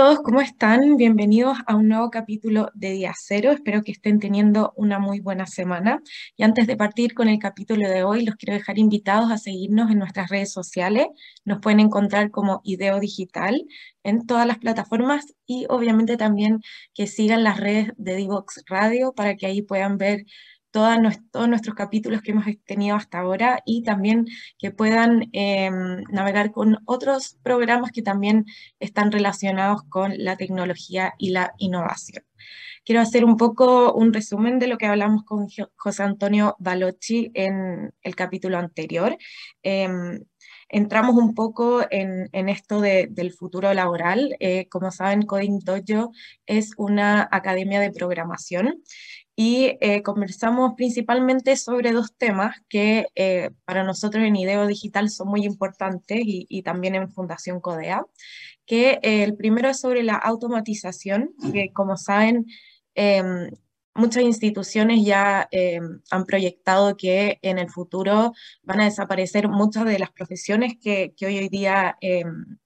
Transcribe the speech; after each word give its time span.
Todos, 0.00 0.20
¿cómo 0.20 0.40
están? 0.40 0.96
Bienvenidos 0.96 1.58
a 1.66 1.76
un 1.76 1.88
nuevo 1.88 2.08
capítulo 2.10 2.70
de 2.72 2.92
Día 2.92 3.12
Cero. 3.14 3.50
Espero 3.50 3.82
que 3.82 3.92
estén 3.92 4.18
teniendo 4.18 4.72
una 4.74 4.98
muy 4.98 5.20
buena 5.20 5.44
semana. 5.44 6.00
Y 6.38 6.42
antes 6.42 6.66
de 6.66 6.74
partir 6.74 7.12
con 7.12 7.28
el 7.28 7.38
capítulo 7.38 7.86
de 7.86 8.02
hoy, 8.02 8.24
los 8.24 8.36
quiero 8.36 8.54
dejar 8.54 8.78
invitados 8.78 9.30
a 9.30 9.36
seguirnos 9.36 9.90
en 9.90 9.98
nuestras 9.98 10.30
redes 10.30 10.54
sociales. 10.54 11.08
Nos 11.44 11.60
pueden 11.60 11.80
encontrar 11.80 12.30
como 12.30 12.62
Ideo 12.64 12.98
Digital 12.98 13.62
en 14.02 14.24
todas 14.24 14.46
las 14.46 14.56
plataformas 14.56 15.34
y 15.46 15.66
obviamente 15.68 16.16
también 16.16 16.62
que 16.94 17.06
sigan 17.06 17.44
las 17.44 17.60
redes 17.60 17.92
de 17.98 18.16
Divox 18.16 18.62
Radio 18.68 19.12
para 19.12 19.36
que 19.36 19.44
ahí 19.44 19.60
puedan 19.60 19.98
ver 19.98 20.24
todos 20.70 21.48
nuestros 21.48 21.74
capítulos 21.74 22.22
que 22.22 22.32
hemos 22.32 22.46
tenido 22.64 22.96
hasta 22.96 23.18
ahora 23.18 23.62
y 23.64 23.82
también 23.82 24.26
que 24.58 24.70
puedan 24.70 25.28
em, 25.32 26.02
navegar 26.10 26.52
con 26.52 26.78
otros 26.86 27.38
programas 27.42 27.92
que 27.92 28.02
también 28.02 28.46
están 28.78 29.12
relacionados 29.12 29.82
con 29.88 30.12
la 30.16 30.36
tecnología 30.36 31.14
y 31.18 31.30
la 31.30 31.54
innovación. 31.58 32.24
Quiero 32.84 33.02
hacer 33.02 33.24
un 33.24 33.36
poco 33.36 33.92
un 33.92 34.12
resumen 34.12 34.58
de 34.58 34.66
lo 34.66 34.78
que 34.78 34.86
hablamos 34.86 35.24
con 35.24 35.46
José 35.76 36.02
Antonio 36.02 36.56
Balocci 36.58 37.30
en 37.34 37.92
el 38.02 38.16
capítulo 38.16 38.58
anterior. 38.58 39.16
Em, 39.62 40.24
entramos 40.70 41.16
un 41.16 41.34
poco 41.34 41.82
en, 41.90 42.28
esto 42.48 42.80
del 42.80 43.32
futuro 43.32 43.74
laboral. 43.74 44.36
Eh, 44.40 44.66
como 44.68 44.90
saben, 44.90 45.22
Coding 45.22 45.60
Dojo 45.60 46.12
es 46.46 46.72
una 46.78 47.28
academia 47.30 47.80
de 47.80 47.92
programación 47.92 48.82
y 49.42 49.78
eh, 49.80 50.02
conversamos 50.02 50.74
principalmente 50.76 51.56
sobre 51.56 51.92
dos 51.92 52.14
temas 52.14 52.60
que 52.68 53.06
eh, 53.14 53.48
para 53.64 53.84
nosotros 53.84 54.22
en 54.22 54.36
IDEO 54.36 54.66
Digital 54.66 55.08
son 55.08 55.28
muy 55.28 55.46
importantes 55.46 56.20
y, 56.22 56.62
también 56.62 56.94
en 56.94 57.10
Fundación 57.10 57.58
CODEA, 57.58 58.04
que 58.66 58.98
eh, 59.02 59.22
el 59.24 59.38
primero 59.38 59.70
es 59.70 59.80
sobre 59.80 60.02
la 60.02 60.16
automatización, 60.16 61.30
que 61.54 61.72
como 61.72 61.96
saben, 61.96 62.44
em, 62.94 63.50
muchas 63.94 64.24
instituciones 64.24 65.06
ya 65.06 65.48
em, 65.52 66.02
han 66.10 66.26
proyectado 66.26 66.98
que 66.98 67.38
en 67.40 67.58
el 67.58 67.70
futuro 67.70 68.34
van 68.62 68.82
a 68.82 68.84
desaparecer 68.84 69.48
muchas 69.48 69.86
de 69.86 69.98
las 69.98 70.10
profesiones 70.12 70.74
que, 70.78 71.14
que 71.16 71.24
hoy, 71.24 71.48
día 71.48 71.96
em, 72.02 72.58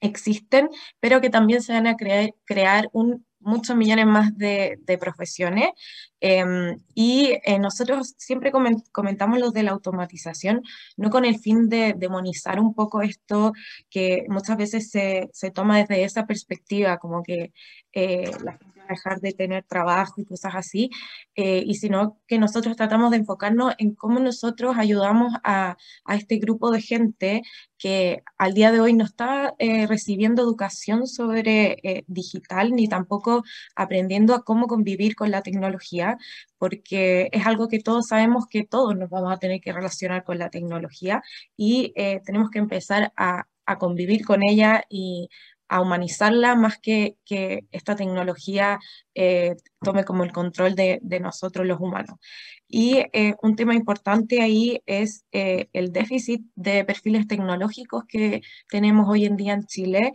existen, 0.00 0.70
pero 1.00 1.20
que 1.20 1.30
también 1.30 1.60
se 1.60 1.72
van 1.72 1.88
a 1.88 1.96
crear, 1.96 2.32
crear 2.44 2.88
un 2.92 3.26
muchos 3.40 3.76
millones 3.76 4.06
más 4.06 4.36
de, 4.36 4.78
profesiones. 5.00 5.70
Em, 6.20 6.80
y 6.94 7.38
eh, 7.44 7.58
nosotros 7.58 8.14
siempre 8.18 8.52
comentamos 8.92 9.38
lo 9.38 9.50
de 9.50 9.62
la 9.62 9.70
automatización, 9.72 10.62
no 10.96 11.10
con 11.10 11.24
el 11.24 11.38
fin 11.38 11.68
de 11.68 11.94
demonizar 11.96 12.60
un 12.60 12.74
poco 12.74 13.02
esto 13.02 13.52
que 13.88 14.26
muchas 14.28 14.56
veces 14.56 14.90
se, 14.90 15.30
se 15.32 15.50
toma 15.50 15.78
desde 15.78 16.04
esa 16.04 16.26
perspectiva, 16.26 16.98
como 16.98 17.22
que 17.22 17.52
eh, 17.92 18.30
la 18.44 18.52
gente 18.52 18.78
va 18.78 18.84
a 18.84 18.88
dejar 18.88 19.20
de 19.20 19.32
tener 19.32 19.64
trabajo 19.64 20.20
y 20.20 20.24
cosas 20.24 20.54
así, 20.54 20.90
eh, 21.34 21.62
y 21.66 21.74
sino 21.74 22.20
que 22.26 22.38
nosotros 22.38 22.76
tratamos 22.76 23.10
de 23.10 23.18
enfocarnos 23.18 23.74
en 23.78 23.94
cómo 23.94 24.20
nosotros 24.20 24.76
ayudamos 24.78 25.34
a, 25.42 25.76
a 26.04 26.16
este 26.16 26.36
grupo 26.36 26.70
de 26.70 26.80
gente 26.82 27.42
que 27.78 28.22
al 28.38 28.54
día 28.54 28.70
de 28.72 28.80
hoy 28.80 28.92
no 28.92 29.04
está 29.04 29.54
eh, 29.58 29.86
recibiendo 29.86 30.42
educación 30.42 31.06
sobre 31.06 32.04
digital 32.06 32.72
ni 32.72 32.88
tampoco 32.88 33.42
aprendiendo 33.74 34.34
a 34.34 34.44
cómo 34.44 34.66
convivir 34.66 35.14
con 35.16 35.30
la 35.30 35.42
tecnología, 35.42 36.09
porque 36.58 37.28
es 37.32 37.46
algo 37.46 37.68
que 37.68 37.80
todos 37.80 38.08
sabemos 38.08 38.46
que 38.48 38.64
todos 38.64 38.96
nos 38.96 39.10
vamos 39.10 39.32
a 39.32 39.38
tener 39.38 39.60
que 39.60 39.72
relacionar 39.72 40.24
con 40.24 40.38
la 40.38 40.50
tecnología 40.50 41.22
y 41.56 41.92
tenemos 42.24 42.50
que 42.50 42.58
empezar 42.58 43.12
a, 43.16 43.44
convivir 43.78 44.24
con 44.24 44.42
ella 44.42 44.82
y 44.88 45.28
a 45.68 45.80
humanizarla 45.80 46.56
más 46.56 46.78
que 46.78 47.16
que 47.24 47.60
esta 47.70 47.94
tecnología 47.94 48.80
eh, 49.14 49.54
tome 49.80 50.04
como 50.04 50.24
el 50.24 50.32
control 50.32 50.74
de, 50.74 51.00
nosotros 51.20 51.66
los 51.66 51.80
humanos. 51.80 52.18
Y 52.68 52.98
eh, 53.12 53.34
un 53.42 53.56
tema 53.56 53.74
importante 53.74 54.42
ahí 54.42 54.80
es 54.86 55.24
eh, 55.32 55.68
el 55.72 55.92
déficit 55.92 56.42
de 56.54 56.84
perfiles 56.84 57.26
tecnológicos 57.26 58.04
que 58.08 58.42
tenemos 58.68 59.08
hoy 59.08 59.24
en 59.26 59.36
día 59.36 59.54
en 59.54 59.66
Chile. 59.66 60.12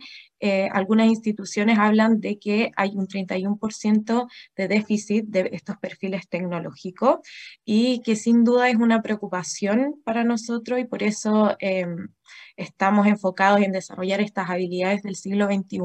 Algunas 0.72 1.06
instituciones 1.06 1.78
hablan 1.78 2.20
de 2.20 2.38
que 2.38 2.70
hay 2.76 2.90
un 2.94 3.06
31% 3.06 4.28
de 4.56 4.68
déficit 4.68 5.24
de 5.26 5.50
estos 5.52 5.76
perfiles 5.78 6.28
tecnológicos 6.28 7.20
y 7.64 8.02
que 8.02 8.16
sin 8.16 8.44
duda 8.44 8.68
es 8.68 8.76
una 8.76 9.02
preocupación 9.02 10.00
para 10.04 10.24
nosotros 10.24 10.78
y 10.78 10.84
por 10.84 11.02
eso 11.02 11.56
em, 11.58 12.08
estamos 12.56 13.06
enfocados 13.06 13.60
en 13.60 13.72
desarrollar 13.72 14.20
estas 14.20 14.50
habilidades 14.50 15.02
del 15.02 15.16
siglo 15.16 15.46
XXI 15.46 15.78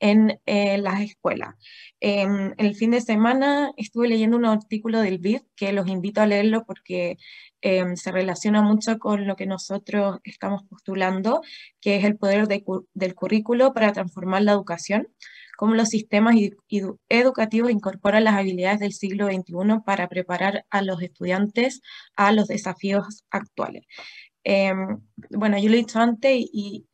en 0.00 0.40
eh, 0.46 0.78
las 0.78 1.00
escuelas. 1.00 1.54
Em, 2.00 2.54
el 2.56 2.74
fin 2.74 2.92
de 2.92 3.00
semana 3.00 3.72
estuve 3.76 4.08
leyendo 4.08 4.36
un 4.36 4.44
artículo 4.46 5.00
del 5.00 5.18
BID 5.18 5.40
que 5.56 5.72
los 5.72 5.88
invito 5.88 6.20
a 6.20 6.26
leerlo 6.26 6.64
porque 6.64 7.18
em, 7.60 7.96
se 7.96 8.12
relaciona 8.12 8.62
mucho 8.62 8.98
con 8.98 9.26
lo 9.26 9.36
que 9.36 9.46
nosotros 9.46 10.20
estamos 10.24 10.62
postulando, 10.64 11.42
que 11.80 11.96
es 11.96 12.04
el 12.04 12.16
poder 12.16 12.46
del 12.48 13.14
currículo 13.14 13.72
para 13.72 13.92
transformar 13.92 14.42
la 14.42 14.52
educación 14.52 15.08
cómo 15.58 15.74
los 15.74 15.88
sistemas 15.88 16.36
educativos 17.08 17.72
incorporan 17.72 18.22
las 18.22 18.36
habilidades 18.36 18.78
del 18.78 18.92
siglo 18.92 19.26
XXI 19.26 19.80
para 19.84 20.08
preparar 20.08 20.64
a 20.70 20.82
los 20.82 21.02
estudiantes 21.02 21.82
a 22.14 22.30
los 22.30 22.46
desafíos 22.46 23.24
actuales. 23.28 23.84
Em, 24.50 25.02
bueno, 25.30 25.58
yo 25.58 25.68
lo 25.68 25.74
he 25.74 25.78
dicho 25.78 25.98
antes 26.00 26.32
y, 26.34 26.86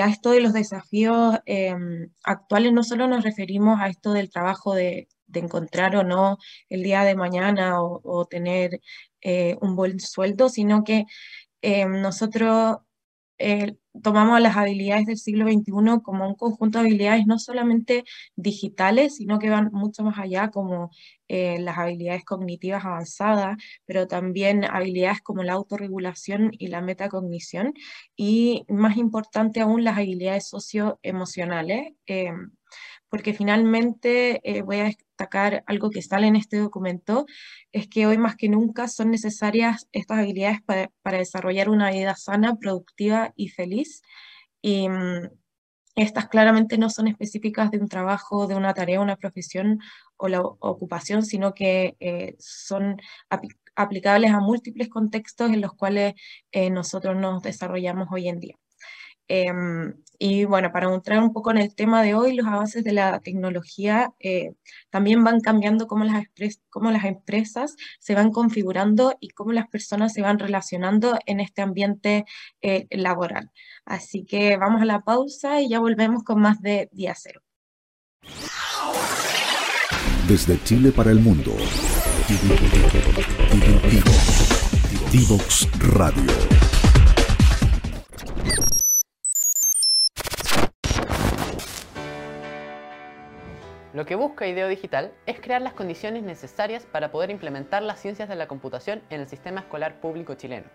a 0.00 0.06
esto 0.08 0.30
de 0.30 0.40
los 0.40 0.52
desafíos 0.52 1.38
em, 1.46 2.10
actuales 2.24 2.72
no 2.72 2.84
solo 2.84 3.08
nos 3.08 3.24
referimos 3.24 3.80
a 3.80 3.88
esto 3.88 4.12
del 4.12 4.30
trabajo 4.30 4.74
de, 4.74 5.08
encontrar 5.34 5.96
o 5.96 6.04
no 6.04 6.38
el 6.68 6.82
día 6.82 7.02
de 7.04 7.16
mañana 7.16 7.82
o, 7.82 8.26
tener 8.26 8.80
eh, 9.22 9.56
un 9.62 9.74
buen 9.76 9.98
sueldo, 9.98 10.48
sino 10.48 10.84
que 10.84 11.06
em, 11.62 12.00
nosotros 12.02 12.78
eh, 13.42 13.76
tomamos 14.02 14.40
las 14.40 14.56
habilidades 14.56 15.06
del 15.06 15.18
siglo 15.18 15.46
XXI 15.46 16.00
como 16.02 16.28
un 16.28 16.34
conjunto 16.36 16.78
de 16.78 16.86
habilidades 16.86 17.26
no 17.26 17.38
solamente 17.38 18.04
digitales, 18.36 19.16
sino 19.16 19.38
que 19.38 19.50
van 19.50 19.70
mucho 19.72 20.04
más 20.04 20.18
allá, 20.18 20.50
como 20.50 20.90
eh, 21.28 21.58
las 21.58 21.76
habilidades 21.76 22.24
cognitivas 22.24 22.84
avanzadas, 22.84 23.56
pero 23.84 24.06
también 24.06 24.64
habilidades 24.64 25.20
como 25.22 25.42
la 25.42 25.54
autorregulación 25.54 26.50
y 26.52 26.68
la 26.68 26.80
metacognición, 26.80 27.74
y 28.16 28.64
más 28.68 28.96
importante 28.96 29.60
aún, 29.60 29.84
las 29.84 29.98
habilidades 29.98 30.48
socioemocionales. 30.48 31.94
Eh, 32.06 32.32
porque 33.12 33.34
finalmente 33.34 34.40
eh, 34.42 34.62
voy 34.62 34.78
a 34.78 34.84
destacar 34.84 35.64
algo 35.66 35.90
que 35.90 36.00
sale 36.00 36.28
en 36.28 36.34
este 36.34 36.56
documento, 36.56 37.26
es 37.70 37.86
que 37.86 38.06
hoy 38.06 38.16
más 38.16 38.36
que 38.36 38.48
nunca 38.48 38.88
son 38.88 39.10
necesarias 39.10 39.86
estas 39.92 40.20
habilidades 40.20 40.60
para, 40.62 41.18
desarrollar 41.18 41.68
una 41.68 41.90
vida 41.90 42.16
sana, 42.16 42.56
productiva 42.56 43.34
y 43.36 43.50
feliz. 43.50 44.00
Y 44.62 44.88
mm, 44.88 45.28
estas 45.94 46.28
claramente 46.28 46.78
no 46.78 46.88
son 46.88 47.06
específicas 47.06 47.70
de 47.70 47.80
un 47.80 47.88
trabajo, 47.88 48.46
de 48.46 48.54
una 48.54 48.72
tarea, 48.72 49.02
una 49.02 49.16
profesión 49.16 49.80
o 50.16 50.28
la 50.28 50.40
ocupación, 50.40 51.22
sino 51.22 51.52
que 51.52 51.96
eh, 52.00 52.34
son 52.38 52.96
aplicables 53.74 54.30
a 54.32 54.40
múltiples 54.40 54.88
contextos 54.88 55.50
en 55.50 55.60
los 55.60 55.74
cuales 55.74 56.14
eh, 56.50 56.70
nosotros 56.70 57.14
nos 57.16 57.42
desarrollamos 57.42 58.08
hoy 58.10 58.28
en 58.28 58.40
día. 58.40 58.61
Em, 59.34 59.94
y 60.18 60.44
bueno, 60.44 60.70
para 60.72 60.92
entrar 60.92 61.18
un 61.22 61.32
poco 61.32 61.52
en 61.52 61.56
el 61.56 61.74
tema 61.74 62.02
de 62.02 62.14
hoy, 62.14 62.34
los 62.34 62.46
avances 62.46 62.84
de 62.84 62.92
la 62.92 63.18
tecnología 63.20 64.12
eh, 64.20 64.52
también 64.90 65.24
van 65.24 65.40
cambiando 65.40 65.86
cómo 65.86 66.04
las, 66.04 66.26
cómo 66.68 66.90
las 66.90 67.06
empresas 67.06 67.76
se 67.98 68.14
van 68.14 68.30
configurando 68.30 69.16
y 69.20 69.30
cómo 69.30 69.52
las 69.52 69.68
personas 69.68 70.12
se 70.12 70.20
van 70.20 70.38
relacionando 70.38 71.18
en 71.24 71.40
este 71.40 71.62
ambiente 71.62 72.26
eh, 72.60 72.86
laboral. 72.90 73.50
Así 73.86 74.26
que 74.26 74.58
vamos 74.58 74.82
a 74.82 74.84
la 74.84 75.00
pausa 75.00 75.62
y 75.62 75.70
ya 75.70 75.80
volvemos 75.80 76.24
con 76.24 76.38
más 76.38 76.60
de 76.60 76.90
Día 76.92 77.14
Cero. 77.16 77.40
Desde 80.28 80.62
Chile 80.62 80.92
para 80.92 81.10
el 81.10 81.20
mundo. 81.20 81.56
Divox 85.10 85.68
Radio. 85.94 86.61
Lo 93.92 94.06
que 94.06 94.16
busca 94.16 94.46
IDEO 94.46 94.68
Digital 94.68 95.12
es 95.26 95.38
crear 95.38 95.60
las 95.60 95.74
condiciones 95.74 96.22
necesarias 96.22 96.86
para 96.86 97.12
poder 97.12 97.30
implementar 97.30 97.82
las 97.82 98.00
ciencias 98.00 98.26
de 98.26 98.36
la 98.36 98.48
computación 98.48 99.02
en 99.10 99.20
el 99.20 99.28
sistema 99.28 99.60
escolar 99.60 100.00
público 100.00 100.34
chileno. 100.34 100.66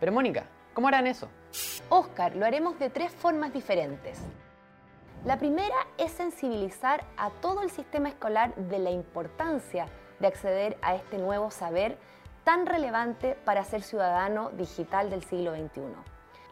Pero 0.00 0.12
Mónica, 0.12 0.46
¿cómo 0.72 0.88
harán 0.88 1.06
eso? 1.06 1.28
Oscar, 1.90 2.34
lo 2.34 2.46
haremos 2.46 2.78
de 2.78 2.88
tres 2.88 3.12
formas 3.12 3.52
diferentes. 3.52 4.18
La 5.26 5.38
primera 5.38 5.76
es 5.98 6.10
sensibilizar 6.12 7.04
a 7.18 7.28
todo 7.28 7.62
el 7.62 7.70
sistema 7.70 8.08
escolar 8.08 8.54
de 8.54 8.78
la 8.78 8.90
importancia 8.90 9.86
de 10.18 10.26
acceder 10.26 10.78
a 10.80 10.94
este 10.94 11.18
nuevo 11.18 11.50
saber 11.50 11.98
tan 12.44 12.64
relevante 12.64 13.36
para 13.44 13.62
ser 13.62 13.82
ciudadano 13.82 14.50
digital 14.52 15.10
del 15.10 15.22
siglo 15.22 15.54
XXI. 15.54 15.82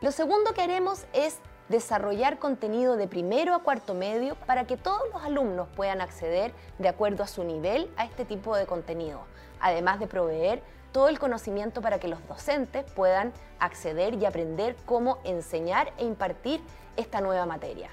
Lo 0.02 0.12
segundo 0.12 0.52
que 0.52 0.60
haremos 0.60 1.06
es 1.14 1.40
desarrollar 1.70 2.40
contenido 2.40 2.96
de 2.96 3.06
primero 3.06 3.55
a 3.55 3.61
cuarto 3.61 3.94
medio 3.94 4.34
para 4.34 4.67
que 4.67 4.76
todos 4.76 5.02
los 5.14 5.22
alumnos 5.22 5.69
puedan 5.76 6.00
acceder 6.00 6.52
de 6.78 6.88
acuerdo 6.88 7.22
a 7.22 7.28
su 7.28 7.44
nivel 7.44 7.88
a 7.96 8.05
este 8.05 8.25
tipo 8.25 8.56
de 8.56 8.67
contenido, 8.67 9.20
además 9.61 10.00
de 10.00 10.08
proveer 10.08 10.62
todo 10.90 11.08
el 11.08 11.20
conocimiento 11.20 11.81
para 11.81 12.00
que 12.00 12.08
los 12.08 12.26
docentes 12.26 12.84
puedan 12.90 13.32
acceder 13.61 14.14
y 14.14 14.26
aprender 14.26 14.75
cómo 14.84 15.19
enseñar 15.22 15.93
e 15.96 16.05
impartir 16.05 16.61
esta 16.96 17.20
nueva 17.20 17.46
materia. 17.46 17.90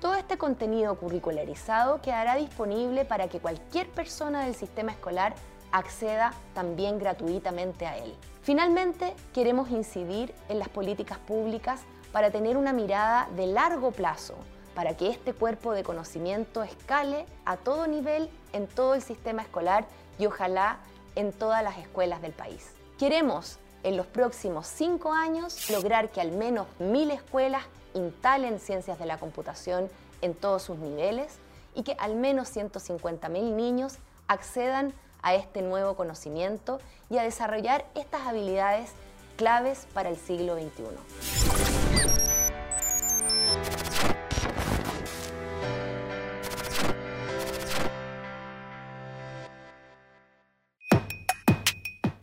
Todo 0.00 0.16
este 0.16 0.36
contenido 0.36 0.94
curricularizado 0.96 2.02
quedará 2.02 2.36
disponible 2.36 3.06
para 3.06 3.28
que 3.28 3.40
cualquier 3.40 3.88
persona 3.88 4.44
del 4.44 4.54
sistema 4.54 4.92
escolar 4.92 5.34
acceda 5.72 6.34
también 6.52 6.98
gratuitamente 6.98 7.86
a 7.86 7.96
él. 7.96 8.14
Finalmente, 8.42 9.14
queremos 9.32 9.70
incidir 9.70 10.34
en 10.50 10.58
las 10.58 10.68
políticas 10.68 11.16
públicas 11.16 11.80
para 12.14 12.30
tener 12.30 12.56
una 12.56 12.72
mirada 12.72 13.28
de 13.34 13.48
largo 13.48 13.90
plazo, 13.90 14.36
para 14.72 14.96
que 14.96 15.10
este 15.10 15.32
cuerpo 15.32 15.72
de 15.72 15.82
conocimiento 15.82 16.62
escale 16.62 17.26
a 17.44 17.56
todo 17.56 17.88
nivel 17.88 18.30
en 18.52 18.68
todo 18.68 18.94
el 18.94 19.02
sistema 19.02 19.42
escolar 19.42 19.84
y 20.16 20.26
ojalá 20.26 20.78
en 21.16 21.32
todas 21.32 21.64
las 21.64 21.76
escuelas 21.76 22.22
del 22.22 22.30
país. 22.30 22.70
Queremos 23.00 23.58
en 23.82 23.96
los 23.96 24.06
próximos 24.06 24.68
cinco 24.68 25.12
años 25.12 25.68
lograr 25.70 26.10
que 26.10 26.20
al 26.20 26.30
menos 26.30 26.68
mil 26.78 27.10
escuelas 27.10 27.64
instalen 27.94 28.60
ciencias 28.60 28.96
de 29.00 29.06
la 29.06 29.18
computación 29.18 29.90
en 30.22 30.34
todos 30.34 30.62
sus 30.62 30.78
niveles 30.78 31.40
y 31.74 31.82
que 31.82 31.96
al 31.98 32.14
menos 32.14 32.54
150.000 32.54 33.28
niños 33.56 33.98
accedan 34.28 34.94
a 35.20 35.34
este 35.34 35.62
nuevo 35.62 35.96
conocimiento 35.96 36.78
y 37.10 37.18
a 37.18 37.24
desarrollar 37.24 37.84
estas 37.96 38.24
habilidades 38.28 38.92
claves 39.36 39.88
para 39.92 40.10
el 40.10 40.16
siglo 40.16 40.54
XXI. 40.54 41.83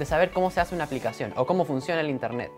de 0.00 0.06
saber 0.06 0.32
cómo 0.32 0.50
se 0.50 0.60
hace 0.60 0.74
una 0.74 0.84
aplicación 0.84 1.32
o 1.36 1.46
cómo 1.46 1.64
funciona 1.64 2.00
el 2.00 2.10
Internet. 2.10 2.50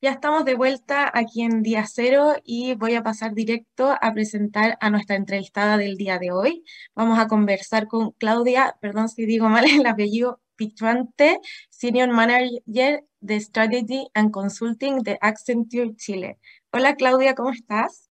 Ya 0.00 0.10
estamos 0.10 0.44
de 0.44 0.54
vuelta 0.54 1.10
aquí 1.12 1.42
en 1.42 1.62
Día 1.62 1.84
Cero 1.86 2.34
y 2.44 2.74
voy 2.74 2.94
a 2.94 3.02
pasar 3.02 3.32
directo 3.34 3.96
a 4.00 4.12
presentar 4.12 4.76
a 4.80 4.90
nuestra 4.90 5.16
entrevistada 5.16 5.76
del 5.76 5.96
día 5.96 6.18
de 6.18 6.30
hoy. 6.30 6.64
Vamos 6.94 7.18
a 7.18 7.26
conversar 7.26 7.88
con 7.88 8.12
Claudia, 8.12 8.76
perdón 8.80 9.08
si 9.08 9.24
digo 9.24 9.48
mal 9.48 9.64
el 9.70 9.86
apellido, 9.86 10.40
Pitruante, 10.56 11.40
Senior 11.70 12.10
Manager 12.10 13.04
de 13.20 13.40
Strategy 13.40 14.08
and 14.14 14.32
Consulting 14.32 14.98
de 15.02 15.18
Accenture 15.20 15.94
Chile. 15.96 16.38
Hola 16.72 16.94
Claudia, 16.96 17.34
¿cómo 17.34 17.50
estás? 17.50 18.07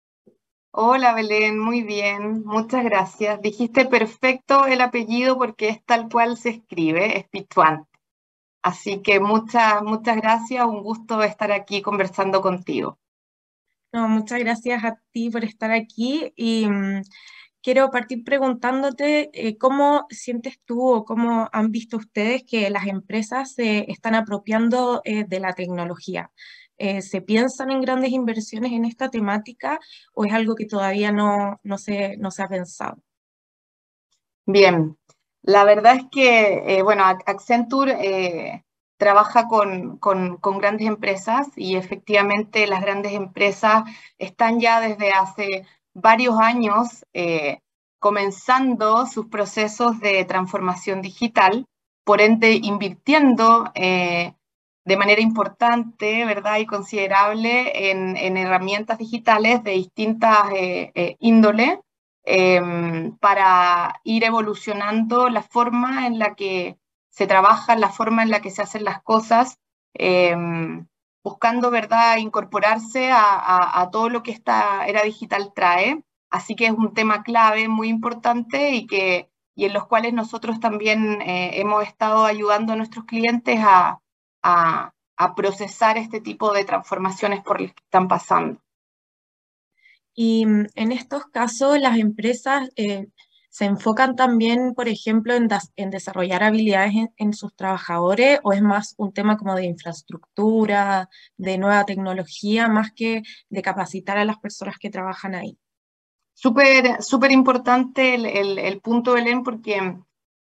Hola 0.76 1.14
Belén, 1.14 1.60
muy 1.60 1.84
bien, 1.84 2.44
muchas 2.46 2.84
gracias. 2.84 3.40
Dijiste 3.44 3.86
perfecto 3.86 4.66
el 4.66 4.82
apellido 4.82 5.38
porque 5.38 5.70
es 5.70 5.86
tal 5.86 6.10
cual 6.10 6.36
se 6.36 6.50
escribe, 6.50 7.16
es. 7.20 7.88
Así 8.64 9.04
que 9.04 9.20
muchas, 9.20 9.84
muchas 9.84 10.18
gracias, 10.18 10.66
un 10.66 10.82
gusto 10.82 11.22
estar 11.22 11.52
aquí 11.52 11.84
conversando 11.84 12.42
contigo. 12.42 12.98
No, 13.92 14.10
muchas 14.10 14.40
gracias 14.40 14.84
a 14.84 15.00
ti 15.12 15.30
por 15.30 15.44
estar 15.44 15.70
aquí 15.70 16.34
y 16.36 16.66
mm, 16.68 17.04
quiero 17.62 17.92
partir 17.92 18.24
preguntándote 18.24 19.30
eh, 19.32 19.60
cómo 19.60 20.08
sientes 20.10 20.60
tú 20.66 20.88
o 20.92 21.06
cómo 21.06 21.50
han 21.54 21.70
visto 21.70 21.98
ustedes 21.98 22.46
que 22.50 22.72
las 22.72 22.88
empresas 22.88 23.54
se 23.54 23.92
están 23.92 24.16
apropiando 24.16 25.02
eh, 25.04 25.24
de 25.24 25.40
la 25.40 25.54
tecnología. 25.54 26.32
Eh, 26.78 27.02
¿se 27.02 27.22
piensan 27.22 27.70
en 27.72 27.82
grandes 27.82 28.12
inversiones 28.12 28.72
en 28.72 28.86
esta 28.86 29.10
temática 29.10 29.80
o 30.14 30.26
es 30.26 30.34
algo 30.34 30.56
que 30.56 30.66
todavía 30.66 31.12
no, 31.12 31.60
no, 31.64 31.78
se, 31.78 32.18
no 32.18 32.32
se 32.32 32.44
ha 32.44 32.48
pensado? 32.48 32.98
Bien, 34.46 34.98
la 35.44 35.64
verdad 35.66 35.96
es 35.96 36.04
que, 36.12 36.78
eh, 36.78 36.82
bueno, 36.82 37.04
Accenture 37.06 37.98
eh, 38.02 38.66
trabaja 38.98 39.48
con, 39.48 39.98
con, 39.98 40.38
con, 40.38 40.58
grandes 40.58 40.88
empresas 40.88 41.48
y 41.56 41.76
efectivamente 41.76 42.68
las 42.68 42.82
grandes 42.82 43.14
empresas 43.14 43.84
están 44.18 44.60
ya 44.60 44.82
desde 44.82 45.12
hace 45.12 45.66
varios 45.94 46.40
años 46.40 47.06
comenzando 48.00 49.06
sus 49.06 49.28
procesos 49.28 50.00
de 50.00 50.26
transformación 50.26 51.02
digital, 51.02 51.66
por 52.04 52.20
ende 52.20 52.60
invirtiendo 52.62 53.72
de 54.86 54.98
manera 54.98 55.22
importante, 55.22 56.26
¿verdad? 56.26 56.58
Y 56.60 56.66
considerable 56.66 57.92
en, 57.92 58.38
herramientas 58.38 58.98
digitales 58.98 59.64
de 59.64 59.72
distintas 59.72 60.52
eh, 60.54 60.92
eh, 60.96 61.16
índole 61.20 61.80
em, 62.26 63.18
para 63.18 64.00
ir 64.04 64.24
evolucionando 64.24 65.30
la 65.30 65.44
forma 65.44 66.08
en 66.08 66.20
la 66.20 66.36
que 66.36 66.78
se 67.10 67.28
trabaja, 67.28 67.76
la 67.76 67.90
forma 67.90 68.24
en 68.24 68.32
la 68.32 68.42
que 68.42 68.52
se 68.52 68.62
hacen 68.62 68.84
las 68.84 69.02
cosas, 69.04 69.60
em, 69.94 70.88
buscando, 71.24 71.72
¿verdad?, 71.72 72.18
incorporarse 72.18 73.12
a, 73.14 73.90
todo 73.92 74.10
lo 74.10 74.24
que 74.24 74.32
esta 74.32 74.86
era 74.88 75.04
digital 75.04 75.54
trae. 75.56 76.04
Así 76.30 76.56
que 76.56 76.66
es 76.66 76.72
un 76.72 76.94
tema 76.94 77.24
clave, 77.24 77.68
muy 77.68 77.90
importante 77.90 78.72
y 78.72 78.88
que 78.88 79.30
y 79.56 79.66
en 79.66 79.74
los 79.74 79.88
cuales 79.88 80.14
nosotros 80.14 80.60
también 80.60 81.22
eh, 81.22 81.62
hemos 81.62 81.84
estado 81.84 82.26
ayudando 82.26 82.74
a 82.74 82.76
nuestros 82.76 83.06
clientes 83.06 83.60
a, 83.62 84.02
a, 84.44 84.92
procesar 85.38 85.98
este 85.98 86.20
tipo 86.20 86.52
de 86.52 86.66
transformaciones 86.66 87.42
por 87.44 87.62
las 87.62 87.72
que 87.74 87.84
están 87.86 88.10
pasando. 88.10 88.62
Y 90.14 90.46
mm, 90.46 90.66
en 90.76 90.92
estos 90.92 91.26
casos, 91.28 91.80
las 91.80 91.98
empresas 91.98 92.70
eh, 92.76 93.08
se 93.54 93.66
enfocan 93.66 94.16
también, 94.16 94.74
por 94.74 94.90
ejemplo, 94.90 95.36
en, 95.36 95.48
en 95.76 95.92
desarrollar 95.92 96.44
habilidades 96.44 96.94
en, 97.18 97.34
sus 97.34 97.56
trabajadores 97.56 98.40
o 98.44 98.52
es 98.52 98.64
más 98.64 98.96
un 98.98 99.14
tema 99.14 99.38
como 99.38 99.56
de 99.56 99.66
infraestructura, 99.66 101.08
de 101.38 101.60
nueva 101.60 101.86
tecnología, 101.86 102.68
más 102.68 102.92
que 102.94 103.22
de 103.50 103.62
capacitar 103.62 104.18
a 104.18 104.26
las 104.26 104.40
personas 104.40 104.78
que 104.80 104.90
trabajan 104.90 105.36
ahí. 105.36 105.58
Súper, 106.34 107.04
súper 107.04 107.32
importante 107.32 108.16
el, 108.16 108.26
el, 108.26 108.58
el, 108.58 108.82
punto, 108.82 109.14
Belén, 109.14 109.44
porque 109.44 109.98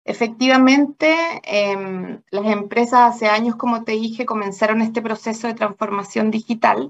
Efectivamente, 0.05 1.15
em, 1.43 2.21
las 2.29 2.45
empresas 2.47 3.15
hace 3.15 3.27
años, 3.27 3.55
como 3.55 3.83
te 3.85 3.93
dije, 3.93 4.25
comenzaron 4.25 4.81
este 4.81 5.01
proceso 5.01 5.47
de 5.47 5.53
transformación 5.53 6.29
digital, 6.29 6.89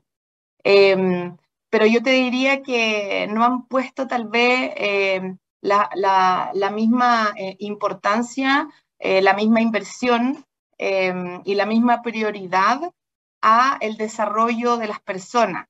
em, 0.64 1.38
pero 1.70 1.86
yo 1.86 2.02
te 2.02 2.12
diría 2.12 2.64
que 2.64 3.28
no 3.32 3.44
han 3.44 3.68
puesto 3.68 4.08
tal 4.08 4.28
vez 4.28 4.72
em, 4.78 5.38
la, 5.62 5.90
la, 5.96 6.72
misma 6.72 7.34
eh, 7.38 7.56
importancia, 7.60 8.68
eh, 9.00 9.22
la 9.22 9.34
misma 9.34 9.62
inversión 9.62 10.46
y 11.46 11.56
la 11.56 11.66
misma 11.66 12.02
prioridad 12.02 12.92
a 13.42 13.78
el 13.80 13.96
desarrollo 13.96 14.76
de 14.76 14.88
las 14.88 15.00
personas. 15.00 15.68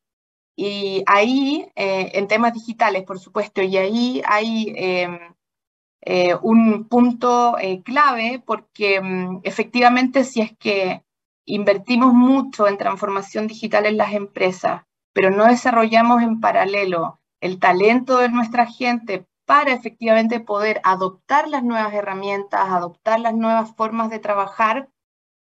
Y 0.56 1.04
ahí, 1.06 1.68
eh, 1.76 2.12
en 2.16 2.28
temas 2.28 2.54
digitales, 2.54 3.04
por 3.04 3.20
supuesto, 3.20 3.62
y 3.62 3.78
ahí 3.78 4.24
hay 4.26 4.74
eh, 6.06 6.36
un 6.42 6.90
punto 6.90 7.58
eh, 7.58 7.82
clave 7.82 8.44
porque 8.46 9.00
mm, 9.00 9.40
efectivamente 9.44 10.26
si 10.26 10.42
es 10.42 10.52
que 10.58 11.06
invertimos 11.46 12.14
mucho 12.14 12.68
en 12.68 12.78
transformación 12.78 13.48
digital 13.48 13.86
en 13.86 13.96
las 13.98 14.14
empresas, 14.14 14.84
pero 15.14 15.32
no 15.32 15.46
desarrollamos 15.46 16.22
en 16.22 16.42
paralelo 16.42 17.22
el 17.40 17.58
talento 17.60 18.18
de 18.18 18.28
nuestra 18.28 18.66
gente 18.66 19.26
para 19.46 19.72
efectivamente 19.72 20.42
poder 20.42 20.82
adoptar 20.84 21.48
las 21.48 21.64
nuevas 21.64 21.94
herramientas, 21.94 22.70
adoptar 22.70 23.22
las 23.22 23.34
nuevas 23.34 23.74
formas 23.76 24.10
de 24.10 24.20
trabajar, 24.20 24.90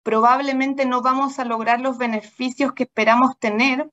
probablemente 0.04 0.88
no 0.88 1.04
vamos 1.04 1.38
a 1.38 1.46
lograr 1.46 1.80
los 1.80 2.00
beneficios 2.00 2.74
que 2.74 2.84
esperamos 2.84 3.38
tener 3.38 3.92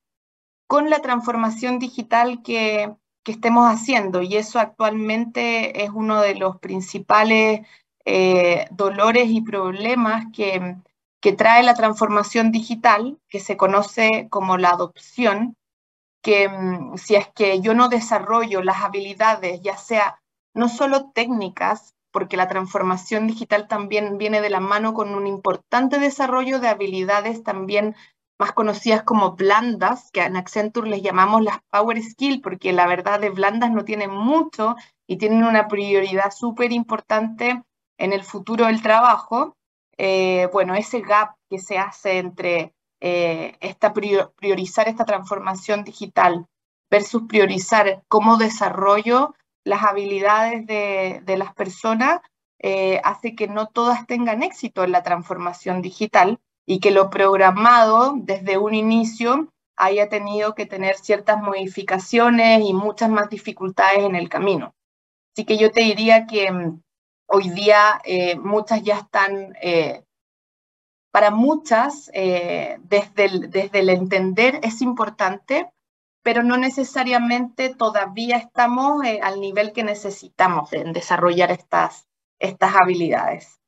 con 0.67 0.89
la 0.89 1.01
transformación 1.01 1.79
digital 1.79 2.43
que, 2.43 2.95
que 3.27 3.33
estemos 3.33 3.69
haciendo 3.69 4.23
y 4.23 4.37
eso 4.37 4.61
actualmente 4.61 5.83
es 5.83 5.91
uno 5.91 6.21
de 6.21 6.37
los 6.37 6.61
principales 6.61 7.67
eh, 8.05 8.67
dolores 8.71 9.29
y 9.31 9.41
problemas 9.41 10.27
que, 10.33 10.77
que 11.21 11.33
trae 11.33 11.65
la 11.65 11.75
transformación 11.75 12.53
digital, 12.53 13.19
que 13.29 13.41
se 13.41 13.57
conoce 13.57 14.29
como 14.31 14.59
la 14.59 14.71
adopción, 14.71 15.57
que 16.23 16.49
mm, 16.49 16.99
si 16.99 17.17
es 17.17 17.27
que 17.35 17.61
yo 17.61 17.75
no 17.75 17.89
desarrollo 17.89 18.63
las 18.63 18.85
habilidades, 18.85 19.61
ya 19.61 19.77
sea 19.77 20.21
no 20.55 20.69
solo 20.69 21.11
técnicas, 21.11 21.97
porque 22.13 22.37
la 22.37 22.47
transformación 22.47 23.27
digital 23.27 23.67
también 23.67 24.19
viene 24.19 24.41
de 24.41 24.51
la 24.51 24.61
mano 24.61 24.95
con 24.95 25.17
un 25.17 25.27
importante 25.27 25.99
desarrollo 25.99 26.61
de 26.61 26.69
habilidades 26.69 27.43
también 27.43 27.97
más 28.39 28.53
conocidas 28.53 29.03
como 29.03 29.33
blandas, 29.33 30.11
que 30.13 30.23
en 30.23 30.37
Accenture 30.37 30.91
les 30.91 31.03
llamamos 31.03 31.43
las 31.43 31.59
power 31.71 32.03
skills, 32.03 32.43
porque 32.43 32.73
la 32.73 32.87
verdad 32.87 33.21
de 33.21 33.31
blandas 33.31 33.71
no 33.71 33.85
tienen 33.85 34.11
mucho 34.11 34.77
y 35.07 35.17
tienen 35.17 35.45
una 35.45 35.69
prioridad 35.69 36.31
súper 36.31 36.73
importante 36.73 37.63
en 37.99 38.13
el 38.13 38.25
futuro 38.25 38.67
del 38.67 38.83
trabajo. 38.83 39.57
Eh, 39.97 40.49
bueno, 40.53 40.75
ese 40.75 41.01
gap 41.01 41.37
que 41.49 41.59
se 41.59 41.79
hace 41.79 42.19
entre 42.19 42.75
eh, 43.01 43.57
esta 43.61 43.93
priorizar 43.93 44.89
esta 44.89 45.05
transformación 45.05 45.85
digital 45.85 46.47
versus 46.91 47.23
priorizar 47.29 48.03
cómo 48.09 48.37
desarrollo 48.37 49.35
las 49.65 49.83
habilidades 49.83 50.67
de, 50.67 51.37
las 51.37 51.53
personas, 51.55 52.21
eh, 52.61 53.01
hace 53.03 53.35
que 53.35 53.49
no 53.49 53.67
todas 53.67 54.07
tengan 54.07 54.43
éxito 54.43 54.85
en 54.85 54.93
la 54.93 55.03
transformación 55.03 55.83
digital 55.83 56.39
y 56.67 56.81
que 56.81 56.91
lo 56.91 57.09
programado 57.11 58.15
desde 58.17 58.59
un 58.59 58.75
inicio 58.75 59.49
haya 59.77 60.09
tenido 60.09 60.55
que 60.55 60.67
tener 60.67 60.97
ciertas 60.97 61.41
modificaciones 61.41 62.63
y 62.65 62.73
muchas 62.73 63.11
más 63.11 63.31
dificultades 63.31 64.01
en 64.01 64.17
el 64.17 64.29
camino. 64.29 64.75
Así 65.35 65.45
que 65.45 65.59
yo 65.59 65.71
te 65.71 65.83
diría 65.83 66.27
que 66.27 66.51
mm, 66.51 66.83
hoy 67.29 67.51
día 67.51 68.01
eh, 68.05 68.37
muchas 68.37 68.83
ya 68.83 68.97
están, 68.99 69.55
eh, 69.61 70.03
para 71.13 71.31
muchas, 71.31 72.11
eh, 72.15 72.79
desde, 72.81 73.27
el, 73.27 73.51
desde 73.51 73.81
el 73.81 73.91
entender 73.91 74.61
es 74.63 74.83
importante, 74.83 75.71
pero 76.23 76.43
no 76.43 76.57
necesariamente 76.57 77.75
todavía 77.75 78.37
estamos 78.39 79.05
al 79.23 79.41
nivel 79.41 79.73
que 79.73 79.85
necesitamos 79.85 80.73
en 80.73 80.93
desarrollar 80.93 81.53
estas, 81.53 82.09
estas 82.41 82.75
habilidades. 82.75 83.61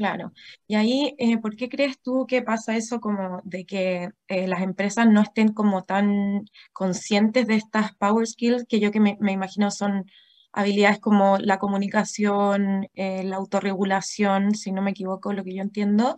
Claro. 0.00 0.32
Y 0.66 0.76
ahí, 0.76 1.14
¿por 1.42 1.56
qué 1.56 1.68
crees 1.68 2.00
tú 2.00 2.24
que 2.26 2.40
pasa 2.40 2.74
eso 2.74 3.00
como 3.00 3.42
de 3.44 3.66
que 3.66 4.08
las 4.28 4.62
empresas 4.62 5.06
no 5.06 5.20
estén 5.20 5.52
como 5.52 5.82
tan 5.82 6.46
conscientes 6.72 7.46
de 7.46 7.56
estas 7.56 7.94
power 7.96 8.26
skills 8.26 8.64
que 8.66 8.80
yo 8.80 8.90
que 8.92 8.98
me 8.98 9.32
imagino 9.32 9.70
son 9.70 10.06
habilidades 10.52 10.98
como 10.98 11.38
la 11.38 11.58
comunicación, 11.58 12.88
eh, 12.94 13.22
la 13.24 13.36
autorregulación, 13.36 14.54
si 14.54 14.72
no 14.72 14.82
me 14.82 14.90
equivoco, 14.90 15.32
lo 15.32 15.44
que 15.44 15.54
yo 15.54 15.62
entiendo. 15.62 16.16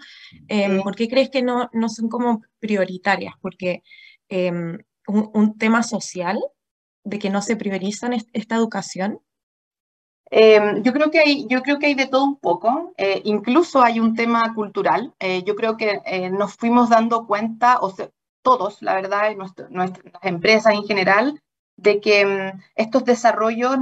Em, 0.48 0.82
¿Por 0.82 0.96
qué 0.96 1.08
crees 1.08 1.30
que 1.30 1.42
no, 1.42 1.68
no 1.72 1.88
son 1.88 2.08
como 2.08 2.42
prioritarias? 2.58 3.34
Porque 3.40 3.82
em, 4.28 4.78
un, 5.06 5.58
tema 5.58 5.82
social 5.82 6.40
de 7.04 7.18
que 7.18 7.30
no 7.30 7.42
se 7.42 7.56
priorizan 7.56 8.12
esta 8.12 8.56
educación. 8.56 9.20
Em, 10.34 10.82
yo, 10.82 10.92
creo 10.92 11.10
que 11.10 11.20
hay, 11.20 11.46
yo 11.46 11.62
creo 11.62 11.78
que 11.78 11.86
hay 11.86 11.94
de 11.94 12.06
todo 12.06 12.24
un 12.24 12.36
poco, 12.36 12.94
eh, 12.96 13.20
incluso 13.24 13.82
hay 13.82 14.00
un 14.00 14.14
tema 14.14 14.54
cultural. 14.54 15.12
Eh, 15.20 15.42
yo 15.44 15.54
creo 15.54 15.76
que 15.76 16.00
nos 16.30 16.54
fuimos 16.56 16.88
dando 16.88 17.26
cuenta, 17.26 17.78
o 17.80 17.90
sea, 17.90 18.08
todos, 18.42 18.80
la 18.82 18.94
verdad, 18.94 19.34
nuestras 19.36 19.68
empresas 20.22 20.74
en 20.74 20.84
general, 20.84 21.40
de 21.76 22.00
que 22.00 22.24
mm, 22.24 22.60
estos 22.76 23.04
desarrollos 23.04 23.76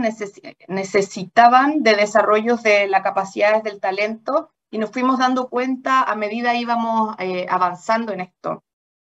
necesitaban 0.68 1.82
de 1.82 1.94
desarrollos 1.94 2.62
de 2.62 2.88
las 2.88 3.02
capacidades 3.02 3.62
del 3.62 3.80
talento 3.80 4.50
y 4.70 4.78
nos 4.78 4.90
fuimos 4.90 5.18
dando 5.18 5.48
cuenta 5.48 6.02
a 6.02 6.14
medida 6.14 6.54
íbamos 6.54 7.14
eh, 7.18 7.46
avanzando 7.48 8.12
en 8.12 8.20
esto. 8.20 8.62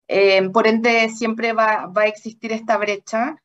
Em, 0.07 0.51
por 0.51 0.67
ende, 0.67 1.09
siempre 1.09 1.53
va, 1.53 1.89
a 1.95 2.05
existir 2.07 2.51
esta 2.51 2.77
brecha. 2.77 3.41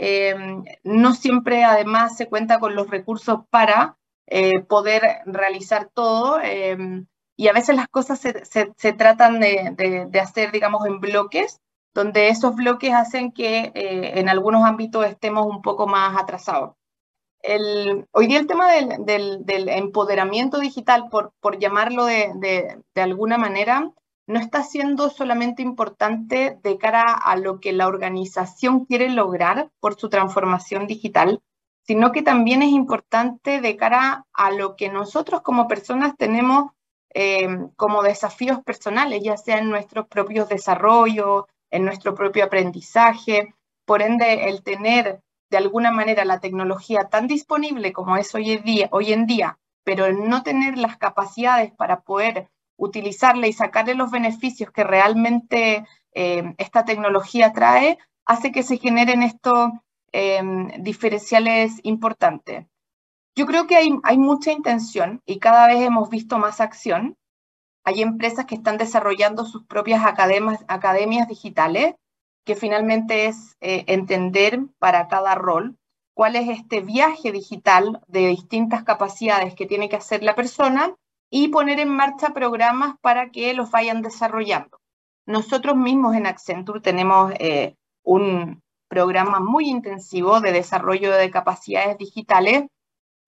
Em, 0.00 0.64
no 0.84 1.12
siempre, 1.14 1.64
además, 1.64 2.16
se 2.16 2.28
cuenta 2.28 2.60
con 2.60 2.76
los 2.76 2.88
recursos 2.88 3.40
para 3.50 3.96
eh, 4.26 4.60
poder 4.60 5.02
realizar 5.26 5.90
todo. 5.92 6.40
Em, 6.40 7.06
y 7.36 7.48
a 7.48 7.52
veces 7.52 7.74
las 7.76 7.88
cosas 7.88 8.20
se, 8.20 8.92
tratan 8.92 9.40
de, 9.40 10.20
hacer, 10.20 10.52
digamos, 10.52 10.86
en 10.86 11.00
bloques 11.00 11.60
donde 11.94 12.28
esos 12.28 12.54
bloques 12.54 12.94
hacen 12.94 13.32
que 13.32 13.72
eh, 13.74 14.20
en 14.20 14.28
algunos 14.28 14.64
ámbitos 14.64 15.04
estemos 15.06 15.46
un 15.46 15.62
poco 15.62 15.88
más 15.88 16.16
atrasados. 16.16 16.76
hoy 18.12 18.26
día 18.28 18.38
el 18.38 18.46
tema 18.46 18.70
del, 18.72 19.68
empoderamiento 19.68 20.60
digital, 20.60 21.08
por, 21.10 21.32
por 21.40 21.58
llamarlo 21.58 22.04
de, 22.04 22.82
alguna 22.94 23.36
manera, 23.36 23.90
no 24.28 24.38
está 24.38 24.62
siendo 24.62 25.10
solamente 25.10 25.62
importante 25.62 26.58
de 26.62 26.78
cara 26.78 27.12
a 27.12 27.36
lo 27.36 27.60
que 27.60 27.72
la 27.72 27.88
organización 27.88 28.84
quiere 28.84 29.08
lograr 29.08 29.70
por 29.80 29.98
su 29.98 30.08
transformación 30.08 30.86
digital, 30.86 31.40
sino 31.82 32.12
que 32.12 32.22
también 32.22 32.62
es 32.62 32.70
importante 32.70 33.60
de 33.60 33.76
cara 33.76 34.26
a 34.32 34.50
lo 34.50 34.76
que 34.76 34.90
nosotros 34.90 35.40
como 35.40 35.66
personas 35.66 36.16
tenemos 36.16 36.72
eh, 37.14 37.48
como 37.74 38.02
desafíos 38.02 38.62
personales, 38.62 39.22
ya 39.22 39.36
sea 39.36 39.58
en 39.58 39.70
nuestros 39.70 40.06
propios 40.06 40.48
desarrollos, 40.48 41.44
en 41.70 41.84
nuestro 41.86 42.14
propio 42.14 42.44
aprendizaje. 42.44 43.54
Por 43.86 44.02
ende, 44.02 44.48
el 44.50 44.62
tener 44.62 45.22
de 45.50 45.56
alguna 45.56 45.90
manera 45.90 46.26
la 46.26 46.38
tecnología 46.38 47.08
tan 47.10 47.26
disponible 47.26 47.94
como 47.94 48.18
es 48.18 48.34
hoy 48.34 48.52
en 48.52 48.62
día, 48.62 48.88
hoy 48.92 49.12
en 49.12 49.26
día 49.26 49.58
pero 49.88 50.12
no 50.12 50.42
tener 50.42 50.76
las 50.76 50.98
capacidades 50.98 51.72
para 51.72 52.02
poder 52.02 52.50
utilizarla 52.78 53.46
y 53.46 53.52
sacarle 53.52 53.94
los 53.94 54.10
beneficios 54.10 54.70
que 54.70 54.84
realmente 54.84 55.84
eh, 56.14 56.54
esta 56.56 56.84
tecnología 56.86 57.52
trae, 57.52 57.98
hace 58.24 58.50
que 58.52 58.62
se 58.62 58.78
generen 58.78 59.22
estos 59.22 59.70
eh, 60.12 60.40
diferenciales 60.78 61.80
importantes. 61.82 62.66
Yo 63.36 63.46
creo 63.46 63.66
que 63.66 63.76
hay, 63.76 63.90
hay 64.04 64.18
mucha 64.18 64.52
intención 64.52 65.22
y 65.26 65.38
cada 65.38 65.66
vez 65.66 65.80
hemos 65.82 66.08
visto 66.08 66.38
más 66.38 66.60
acción, 66.60 67.16
hay 67.84 68.02
empresas 68.02 68.46
que 68.46 68.54
están 68.54 68.78
desarrollando 68.78 69.44
sus 69.44 69.64
propias 69.64 70.04
academias, 70.04 71.28
digitales, 71.28 71.94
que 72.44 72.54
finalmente 72.54 73.26
es 73.26 73.56
eh, 73.60 73.84
entender 73.86 74.60
para 74.78 75.08
cada 75.08 75.34
rol 75.34 75.78
cuál 76.14 76.36
es 76.36 76.48
este 76.48 76.80
viaje 76.80 77.32
digital 77.32 78.00
de 78.08 78.26
distintas 78.28 78.82
capacidades 78.82 79.54
que 79.54 79.66
tiene 79.66 79.88
que 79.88 79.96
hacer 79.96 80.22
la 80.22 80.34
persona 80.34 80.96
y 81.30 81.48
poner 81.48 81.80
en 81.80 81.90
marcha 81.90 82.30
programas 82.30 82.96
para 83.00 83.30
que 83.30 83.52
los 83.54 83.70
vayan 83.70 84.02
desarrollando. 84.02 84.80
Nosotros 85.26 85.76
mismos 85.76 86.16
en 86.16 86.26
Accenture 86.26 86.80
tenemos 86.80 87.32
eh, 87.38 87.76
un 88.02 88.62
programa 88.88 89.40
muy 89.40 89.68
intensivo 89.68 90.40
de 90.40 90.52
desarrollo 90.52 91.12
de 91.12 91.30
capacidades 91.30 91.98
digitales 91.98 92.64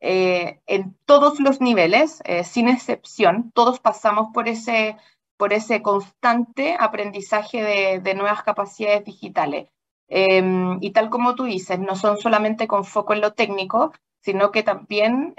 eh, 0.01 0.61
en 0.67 0.97
todos 1.05 1.41
los 1.41 1.61
niveles, 1.61 2.23
eh, 2.25 2.45
sin 2.45 2.69
excepción, 2.69 3.53
todos 3.53 3.81
pasamos 3.81 4.29
por 4.33 4.49
ese, 4.49 4.97
por 5.37 5.53
ese 5.53 5.83
constante 5.83 6.75
aprendizaje 6.81 8.01
de, 8.01 8.15
nuevas 8.15 8.43
capacidades 8.43 9.05
digitales. 9.05 9.69
Em, 10.09 10.79
y 10.81 10.93
tal 10.93 11.11
como 11.11 11.35
tú 11.35 11.45
dices, 11.45 11.79
no 11.79 11.97
son 11.97 12.17
solamente 12.17 12.67
con 12.67 12.87
foco 12.87 13.13
en 13.13 13.21
lo 13.21 13.35
técnico, 13.35 13.93
sino 14.23 14.51
que 14.51 14.63
también 14.63 15.35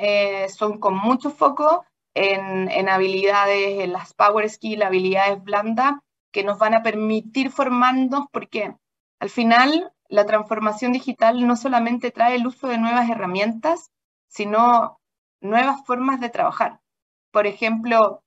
son 0.50 0.80
con 0.80 0.96
mucho 0.96 1.32
foco 1.32 1.86
en, 2.14 2.90
habilidades, 2.90 3.80
en 3.80 3.94
las 3.94 4.14
power 4.14 4.50
skills, 4.50 4.84
habilidades 4.84 5.42
blandas, 5.44 5.94
que 6.32 6.44
nos 6.44 6.58
van 6.58 6.74
a 6.74 6.84
permitir 6.84 7.52
formarnos, 7.52 8.26
porque 8.32 8.76
al 9.20 9.30
final 9.30 9.94
la 10.08 10.26
transformación 10.26 10.92
digital 10.92 11.46
no 11.46 11.56
solamente 11.56 12.12
trae 12.12 12.36
el 12.36 12.48
uso 12.48 12.68
de 12.68 12.78
nuevas 12.78 13.10
herramientas, 13.10 13.92
sino 14.28 15.00
nuevas 15.42 15.86
formas 15.86 16.20
de 16.20 16.30
trabajar. 16.30 16.80
Por 17.32 17.48
ejemplo, 17.48 18.24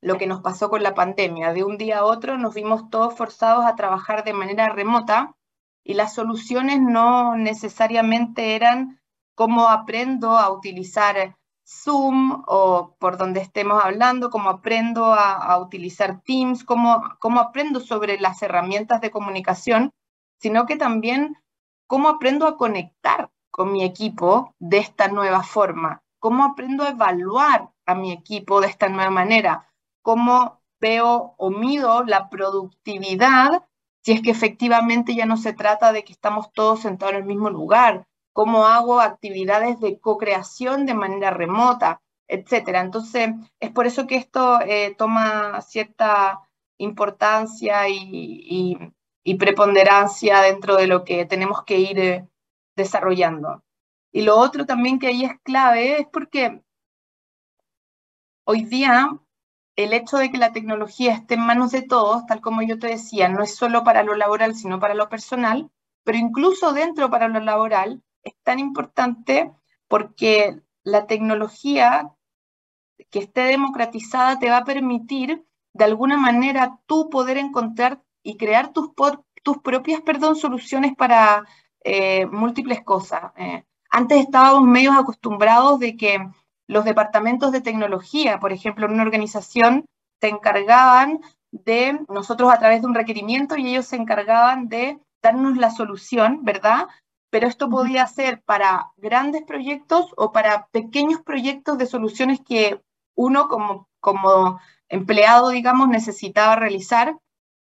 lo 0.00 0.18
que 0.18 0.26
nos 0.26 0.42
pasó 0.42 0.68
con 0.68 0.82
la 0.82 0.94
pandemia, 0.94 1.52
de 1.52 1.64
un 1.64 1.78
día 1.78 1.98
a 1.98 2.04
otro 2.04 2.38
nos 2.38 2.54
vimos 2.54 2.90
todos 2.90 3.14
forzados 3.16 3.64
a 3.64 3.74
trabajar 3.76 4.24
de 4.24 4.34
manera 4.34 4.68
remota 4.68 5.34
y 5.82 5.94
las 5.94 6.14
soluciones 6.14 6.80
no 6.80 7.36
necesariamente 7.36 8.54
eran 8.56 9.00
cómo 9.34 9.68
aprendo 9.68 10.36
a 10.36 10.50
utilizar 10.50 11.36
Zoom 11.66 12.44
o 12.46 12.94
por 13.00 13.16
donde 13.16 13.40
estemos 13.40 13.82
hablando, 13.82 14.30
cómo 14.30 14.50
aprendo 14.50 15.06
a, 15.06 15.58
utilizar 15.58 16.22
Teams, 16.22 16.62
cómo, 16.62 17.02
cómo 17.18 17.40
aprendo 17.40 17.80
sobre 17.80 18.20
las 18.20 18.40
herramientas 18.42 19.00
de 19.00 19.10
comunicación, 19.10 19.92
sino 20.38 20.66
que 20.66 20.76
también 20.76 21.36
cómo 21.86 22.08
aprendo 22.08 22.46
a 22.46 22.56
conectar 22.56 23.30
con 23.50 23.72
mi 23.72 23.82
equipo 23.84 24.54
de 24.58 24.78
esta 24.78 25.08
nueva 25.08 25.42
forma? 25.42 26.02
¿Cómo 26.20 26.44
aprendo 26.44 26.84
a 26.84 26.90
evaluar 26.90 27.70
a 27.84 27.94
mi 27.94 28.12
equipo 28.12 28.60
de 28.60 28.68
esta 28.68 28.88
nueva 28.88 29.10
manera? 29.10 29.68
¿Cómo 30.02 30.60
veo 30.80 31.34
o 31.36 31.50
mido 31.50 32.04
la 32.04 32.28
productividad 32.28 33.64
si 34.02 34.12
es 34.12 34.22
que 34.22 34.30
efectivamente 34.30 35.16
ya 35.16 35.26
no 35.26 35.36
se 35.36 35.52
trata 35.52 35.92
de 35.92 36.04
que 36.04 36.12
estamos 36.12 36.52
todos 36.52 36.80
sentados 36.80 37.14
en 37.14 37.20
el 37.20 37.26
mismo 37.26 37.50
lugar? 37.50 38.06
¿Cómo 38.36 38.66
hago 38.66 39.00
actividades 39.00 39.80
de 39.80 39.98
co-creación 39.98 40.84
de 40.84 40.94
manera 40.94 41.30
remota? 41.30 42.02
etcétera. 42.28 42.80
Entonces, 42.80 43.30
es 43.60 43.70
por 43.70 43.86
eso 43.86 44.06
que 44.06 44.16
esto 44.16 44.60
eh, 44.60 44.94
toma 44.96 45.60
cierta 45.62 46.40
importancia 46.78 47.88
y, 47.88 48.78
preponderancia 49.38 50.40
dentro 50.42 50.76
de 50.76 50.86
lo 50.86 51.04
que 51.04 51.24
tenemos 51.26 51.64
que 51.64 51.78
ir 51.78 51.98
eh, 51.98 52.28
desarrollando. 52.76 53.62
Y 54.12 54.22
lo 54.22 54.36
otro 54.36 54.66
también 54.66 54.98
que 54.98 55.08
ahí 55.08 55.24
es 55.24 55.40
clave 55.42 56.00
es 56.00 56.06
porque 56.12 56.62
hoy 58.44 58.64
día 58.64 59.10
el 59.76 59.92
hecho 59.92 60.18
de 60.18 60.30
que 60.30 60.38
la 60.38 60.52
tecnología 60.52 61.12
esté 61.14 61.34
en 61.34 61.46
manos 61.46 61.72
de 61.72 61.82
todos, 61.82 62.26
tal 62.26 62.40
como 62.40 62.62
yo 62.62 62.78
te 62.78 62.88
decía, 62.88 63.28
no 63.28 63.42
es 63.42 63.54
solo 63.56 63.84
para 63.84 64.02
lo 64.02 64.14
laboral, 64.14 64.54
sino 64.54 64.80
para 64.80 64.94
lo 64.94 65.08
personal, 65.08 65.70
pero 66.04 66.18
incluso 66.18 66.72
dentro 66.72 67.10
para 67.10 67.28
lo 67.28 67.40
laboral 67.40 68.02
es 68.26 68.34
tan 68.42 68.58
importante 68.58 69.52
porque 69.88 70.60
la 70.82 71.06
tecnología 71.06 72.10
que 73.10 73.20
esté 73.20 73.42
democratizada 73.42 74.38
te 74.38 74.50
va 74.50 74.58
a 74.58 74.64
permitir 74.64 75.44
de 75.72 75.84
alguna 75.84 76.16
manera 76.16 76.80
tú 76.86 77.08
poder 77.08 77.38
encontrar 77.38 78.02
y 78.22 78.36
crear 78.36 78.72
tus, 78.72 78.90
tus 79.42 79.58
propias 79.58 80.00
perdón, 80.00 80.34
soluciones 80.36 80.94
para 80.96 81.44
eh, 81.84 82.26
múltiples 82.26 82.82
cosas. 82.82 83.32
Eh, 83.36 83.64
antes 83.90 84.18
estábamos 84.18 84.64
medio 84.64 84.92
acostumbrados 84.92 85.78
de 85.78 85.96
que 85.96 86.18
los 86.66 86.84
departamentos 86.84 87.52
de 87.52 87.60
tecnología, 87.60 88.40
por 88.40 88.52
ejemplo, 88.52 88.86
en 88.86 88.94
una 88.94 89.04
organización, 89.04 89.86
se 90.20 90.28
encargaban 90.28 91.20
de 91.52 92.00
nosotros 92.08 92.52
a 92.52 92.58
través 92.58 92.80
de 92.80 92.88
un 92.88 92.94
requerimiento 92.94 93.56
y 93.56 93.68
ellos 93.68 93.86
se 93.86 93.96
encargaban 93.96 94.68
de 94.68 94.98
darnos 95.22 95.56
la 95.56 95.70
solución, 95.70 96.40
¿verdad? 96.42 96.88
Pero 97.36 97.48
esto 97.48 97.68
podía 97.68 98.06
ser 98.06 98.40
para 98.44 98.92
grandes 98.96 99.42
proyectos 99.42 100.06
o 100.16 100.32
para 100.32 100.68
pequeños 100.68 101.20
proyectos 101.20 101.76
de 101.76 101.84
soluciones 101.84 102.40
que 102.40 102.80
uno 103.14 103.48
como, 103.48 103.90
como 104.00 104.58
empleado, 104.88 105.50
digamos, 105.50 105.90
necesitaba 105.90 106.56
realizar. 106.56 107.14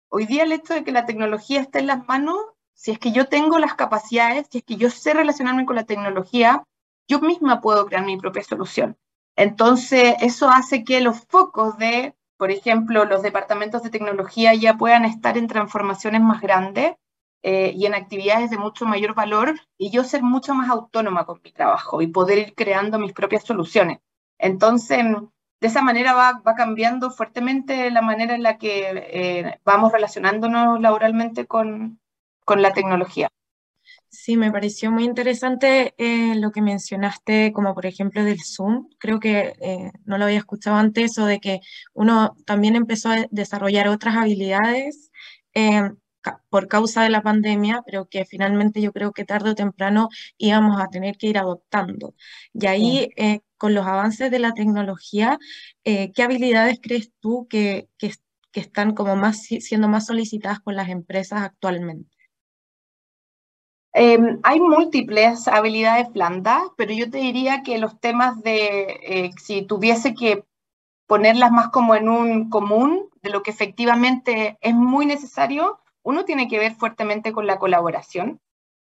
Hoy 0.08 0.26
día 0.26 0.42
el 0.42 0.50
hecho 0.50 0.74
de 0.74 0.82
que 0.82 0.90
la 0.90 1.06
tecnología 1.06 1.60
esté 1.60 1.78
en 1.78 1.86
las 1.86 2.04
manos, 2.08 2.36
si 2.74 2.90
es 2.90 2.98
que 2.98 3.12
yo 3.12 3.28
tengo 3.28 3.60
las 3.60 3.74
capacidades, 3.74 4.48
si 4.50 4.58
es 4.58 4.64
que 4.64 4.74
yo 4.74 4.90
sé 4.90 5.14
relacionarme 5.14 5.66
con 5.66 5.76
la 5.76 5.84
tecnología, 5.84 6.64
yo 7.06 7.20
misma 7.20 7.60
puedo 7.60 7.86
crear 7.86 8.04
mi 8.04 8.16
propia 8.16 8.42
solución. 8.42 8.96
Entonces, 9.36 10.16
eso 10.18 10.50
hace 10.50 10.82
que 10.82 11.00
los 11.00 11.20
focos 11.28 11.78
de, 11.78 12.16
por 12.38 12.50
ejemplo, 12.50 13.04
los 13.04 13.22
departamentos 13.22 13.84
de 13.84 13.90
tecnología 13.90 14.52
ya 14.52 14.76
puedan 14.76 15.04
estar 15.04 15.38
en 15.38 15.46
transformaciones 15.46 16.22
más 16.22 16.40
grandes 16.40 16.96
eh, 17.42 17.72
y 17.74 17.86
en 17.86 17.94
actividades 17.94 18.50
de 18.50 18.58
mucho 18.58 18.84
mayor 18.84 19.14
valor 19.14 19.58
y 19.78 19.90
yo 19.90 20.04
ser 20.04 20.22
mucho 20.22 20.54
más 20.54 20.68
autónoma 20.68 21.24
con 21.24 21.40
mi 21.42 21.52
trabajo 21.52 22.02
y 22.02 22.06
poder 22.06 22.38
ir 22.38 22.54
creando 22.54 22.98
mis 22.98 23.12
propias 23.12 23.44
soluciones. 23.44 23.98
Entonces, 24.38 25.04
de 25.60 25.66
esa 25.66 25.82
manera 25.82 26.14
va, 26.14 26.42
cambiando 26.54 27.10
fuertemente 27.10 27.90
la 27.90 28.02
manera 28.02 28.34
en 28.34 28.42
la 28.42 28.58
que 28.58 28.84
eh, 28.94 29.58
vamos 29.64 29.92
relacionándonos 29.92 30.80
laboralmente 30.80 31.46
con, 31.46 31.98
con, 32.44 32.62
la 32.62 32.72
tecnología. 32.72 33.28
Sí, 34.08 34.36
me 34.36 34.50
pareció 34.50 34.90
muy 34.90 35.04
interesante 35.04 35.94
eh, 35.98 36.34
lo 36.34 36.50
que 36.50 36.62
mencionaste, 36.62 37.52
como 37.52 37.74
por 37.74 37.86
ejemplo 37.86 38.24
del 38.24 38.40
Zoom. 38.42 38.88
Creo 38.98 39.20
que 39.20 39.54
eh, 39.60 39.92
no 40.04 40.18
lo 40.18 40.24
había 40.24 40.38
escuchado 40.38 40.76
antes, 40.76 41.16
o 41.18 41.26
de 41.26 41.40
que 41.40 41.60
uno 41.92 42.34
también 42.44 42.74
empezó 42.74 43.10
a 43.10 43.26
desarrollar 43.30 43.88
otras 43.88 44.16
habilidades 44.16 45.10
por 46.48 46.68
causa 46.68 47.02
de 47.02 47.10
la 47.10 47.22
pandemia, 47.22 47.82
pero 47.86 48.08
que 48.08 48.24
finalmente 48.24 48.80
yo 48.80 48.92
creo 48.92 49.12
que 49.12 49.24
tarde 49.24 49.50
o 49.50 49.54
temprano 49.54 50.08
íbamos 50.38 50.80
a 50.80 50.88
tener 50.88 51.16
que 51.16 51.28
ir 51.28 51.38
adoptando. 51.38 52.14
Y 52.52 52.66
ahí, 52.66 53.10
eh, 53.16 53.40
con 53.56 53.74
los 53.74 53.86
avances 53.86 54.30
de 54.30 54.38
la 54.38 54.52
tecnología, 54.54 55.38
eh, 55.84 56.12
¿qué 56.12 56.22
habilidades 56.22 56.78
crees 56.82 57.12
tú 57.20 57.46
que, 57.48 57.88
que, 57.98 58.12
están 58.52 58.94
como 58.94 59.16
más, 59.16 59.42
siendo 59.42 59.88
más 59.88 60.06
solicitadas 60.06 60.60
por 60.60 60.74
las 60.74 60.88
empresas 60.88 61.42
actualmente? 61.42 62.16
Em, 63.92 64.38
hay 64.44 64.60
múltiples 64.60 65.48
habilidades 65.48 66.12
blandas, 66.12 66.62
pero 66.76 66.92
yo 66.92 67.10
te 67.10 67.18
diría 67.18 67.62
que 67.62 67.78
los 67.78 67.98
temas 68.00 68.40
de, 68.42 69.00
eh, 69.02 69.30
si 69.42 69.62
tuviese 69.62 70.14
que 70.14 70.44
ponerlas 71.06 71.50
más 71.50 71.68
como 71.70 71.96
en 71.96 72.08
un 72.08 72.50
común, 72.50 73.10
de 73.22 73.30
lo 73.30 73.42
que 73.42 73.50
efectivamente 73.50 74.58
es 74.60 74.74
muy 74.74 75.06
necesario, 75.06 75.80
uno 76.02 76.24
tiene 76.24 76.48
que 76.48 76.58
ver 76.58 76.74
fuertemente 76.74 77.32
con 77.32 77.46
la 77.46 77.58
colaboración, 77.58 78.40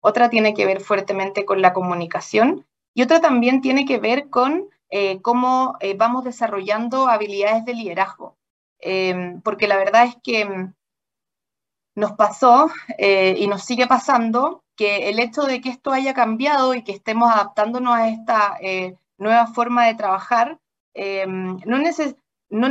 otra 0.02 0.30
tiene 0.30 0.54
que 0.54 0.66
ver 0.66 0.82
fuertemente 0.82 1.46
con 1.46 1.62
la 1.62 1.74
comunicación 1.74 2.66
y 2.94 3.02
otra 3.04 3.22
también 3.22 3.62
tiene 3.62 3.86
que 3.86 4.00
ver 4.00 4.30
con 4.30 4.70
eh, 4.90 5.22
cómo 5.22 5.76
eh, 5.82 5.96
vamos 5.96 6.24
desarrollando 6.24 7.08
habilidades 7.08 7.66
de 7.66 7.74
liderazgo. 7.74 8.38
Em, 8.80 9.42
porque 9.42 9.68
la 9.68 9.78
verdad 9.78 10.06
es 10.06 10.16
que 10.24 10.46
mm, 10.46 10.74
nos 11.96 12.14
pasó 12.14 12.70
eh, 12.98 13.36
y 13.38 13.48
nos 13.48 13.64
sigue 13.64 13.88
pasando 13.88 14.64
que 14.76 15.10
el 15.10 15.20
hecho 15.20 15.44
de 15.44 15.62
que 15.62 15.70
esto 15.70 15.92
haya 15.92 16.14
cambiado 16.14 16.74
y 16.76 16.84
que 16.84 16.92
estemos 16.92 17.32
adaptándonos 17.32 17.94
a 17.96 18.10
esta 18.10 18.58
nueva 19.18 19.48
forma 19.48 19.88
de 19.88 19.96
trabajar, 19.96 20.60
em, 20.94 21.58
no, 21.66 21.80
neces 21.80 22.16
no, 22.50 22.70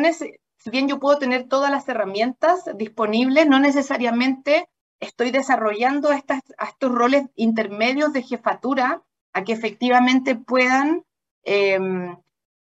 si 0.67 0.71
bien 0.71 0.89
yo 0.89 0.99
puedo 0.99 1.17
tener 1.17 1.47
todas 1.47 1.71
las 1.71 1.89
herramientas 1.89 2.69
disponibles, 2.75 3.47
no 3.47 3.61
necesariamente 3.61 4.69
estoy 4.99 5.31
desarrollando 5.31 6.11
estas, 6.11 6.41
estos 6.61 6.91
roles 6.91 7.29
intermedios 7.37 8.13
de 8.13 8.25
jefatura 8.25 9.05
a 9.33 9.45
que 9.45 9.53
efectivamente 9.53 10.35
puedan 10.35 11.05
em, 11.45 12.17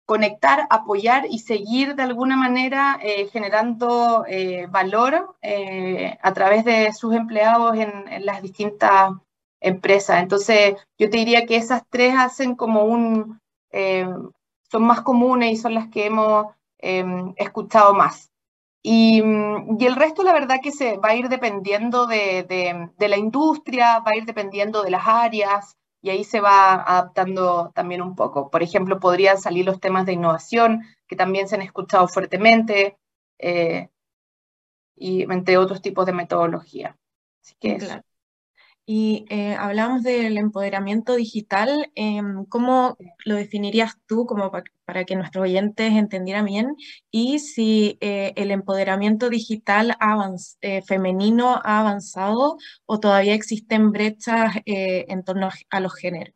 conectar, 0.05 0.65
apoyar 0.69 1.25
y 1.29 1.39
seguir 1.39 1.95
de 1.95 2.03
alguna 2.03 2.37
manera 2.37 2.97
eh, 3.03 3.27
generando 3.33 4.23
eh, 4.29 4.67
valor 4.67 5.35
eh, 5.41 6.17
a 6.21 6.33
través 6.33 6.63
de 6.63 6.93
sus 6.93 7.13
empleados 7.13 7.75
en, 7.75 8.07
en, 8.07 8.25
las 8.25 8.41
distintas 8.41 9.11
empresas. 9.59 10.23
Entonces, 10.23 10.75
yo 10.97 11.09
te 11.09 11.17
diría 11.17 11.45
que 11.45 11.57
esas 11.57 11.83
tres 11.89 12.15
hacen 12.17 12.55
como 12.55 12.85
un, 12.85 13.41
son 14.71 14.83
más 14.83 15.01
comunes 15.01 15.51
y 15.51 15.57
son 15.57 15.73
las 15.73 15.89
que 15.89 16.05
hemos 16.05 16.47
Em, 16.81 17.33
escuchado 17.35 17.93
más. 17.93 18.31
Y, 18.81 19.21
y, 19.21 19.85
el 19.85 19.95
resto, 19.95 20.23
la 20.23 20.31
verdad, 20.31 20.59
que 20.63 20.71
se 20.71 20.97
va 20.97 21.09
a 21.09 21.15
ir 21.15 21.27
dependiendo 21.27 22.07
de, 22.07 22.43
de, 22.97 23.07
la 23.09 23.17
industria, 23.17 23.99
va 23.99 24.11
a 24.11 24.15
ir 24.15 24.25
dependiendo 24.25 24.81
de 24.83 24.91
las 24.91 25.05
áreas, 25.05 25.75
y 26.01 26.09
ahí 26.09 26.23
se 26.23 26.39
va 26.39 26.75
adaptando 26.75 27.71
también 27.75 28.01
un 28.01 28.15
poco. 28.15 28.49
Por 28.49 28.63
ejemplo, 28.63 28.99
podrían 29.01 29.37
salir 29.37 29.65
los 29.65 29.81
temas 29.81 30.05
de 30.05 30.13
innovación, 30.13 30.83
que 31.07 31.17
también 31.17 31.49
se 31.49 31.55
han 31.55 31.61
escuchado 31.61 32.07
fuertemente, 32.07 32.97
eh, 33.39 33.89
y 34.95 35.23
entre 35.23 35.57
otros 35.57 35.81
tipos 35.81 36.05
de 36.05 36.13
metodología. 36.13 36.97
Así 37.43 37.55
que 37.59 37.77
claro. 37.77 38.03
Y 38.85 39.25
eh, 39.29 39.53
hablamos 39.53 40.01
del 40.01 40.37
empoderamiento 40.37 41.15
digital. 41.15 41.91
Em, 41.93 42.45
¿Cómo 42.45 42.97
lo 43.23 43.35
definirías 43.35 43.97
tú 44.07 44.25
como 44.25 44.49
para 44.89 45.05
que 45.05 45.15
nuestros 45.15 45.43
oyentes 45.43 45.93
entendieran 45.93 46.45
bien? 46.45 46.75
Y 47.11 47.37
si 47.37 47.99
eh, 48.01 48.33
el 48.35 48.49
empoderamiento 48.49 49.29
digital 49.29 49.95
eh, 50.61 50.81
femenino 50.81 51.61
ha 51.63 51.81
avanzado 51.81 52.57
o 52.87 52.99
todavía 52.99 53.35
existen 53.35 53.91
brechas 53.91 54.55
en 54.65 55.23
torno 55.23 55.49
a 55.69 55.79
los 55.79 55.93
géneros. 55.93 56.33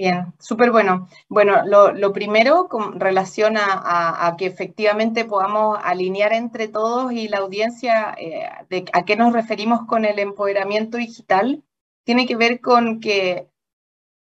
Bien, 0.00 0.32
súper 0.38 0.70
bueno. 0.70 1.08
Bueno, 1.28 1.62
lo, 1.66 2.12
primero 2.14 2.68
con 2.68 2.98
relación 3.00 3.56
a, 3.58 4.34
que 4.38 4.46
efectivamente 4.46 5.26
podamos 5.26 5.78
alinear 5.82 6.32
entre 6.32 6.68
todos 6.68 7.12
y 7.12 7.28
la 7.28 7.38
audiencia 7.38 8.14
eh, 8.18 8.48
a 8.94 9.04
qué 9.04 9.16
nos 9.16 9.34
referimos 9.34 9.86
con 9.86 10.04
el 10.06 10.18
empoderamiento 10.18 10.96
digital, 10.96 11.62
tiene 12.04 12.26
que 12.26 12.36
ver 12.36 12.60
con 12.62 13.00
que 13.00 13.49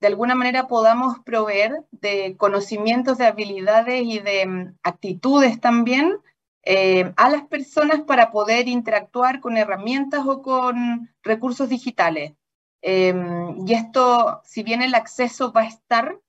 de 0.01 0.07
alguna 0.07 0.33
manera 0.33 0.67
podamos 0.67 1.19
proveer 1.19 1.85
de 1.91 2.35
conocimientos, 2.37 3.19
de 3.19 3.27
habilidades 3.27 4.03
y 4.03 4.19
de 4.19 4.45
mm, 4.47 4.77
actitudes 4.83 5.61
también 5.61 6.17
eh, 6.63 7.13
a 7.15 7.29
las 7.29 7.43
personas 7.47 8.01
para 8.01 8.31
poder 8.31 8.67
interactuar 8.67 9.39
con 9.39 9.57
herramientas 9.57 10.25
o 10.25 10.41
con 10.41 11.09
recursos 11.21 11.69
digitales. 11.69 12.33
Em, 12.81 13.67
y 13.67 13.73
esto, 13.73 14.41
si 14.43 14.63
bien 14.63 14.81
el 14.81 14.95
acceso 14.95 15.51
va 15.53 15.61
a 15.61 15.67
estar, 15.67 16.19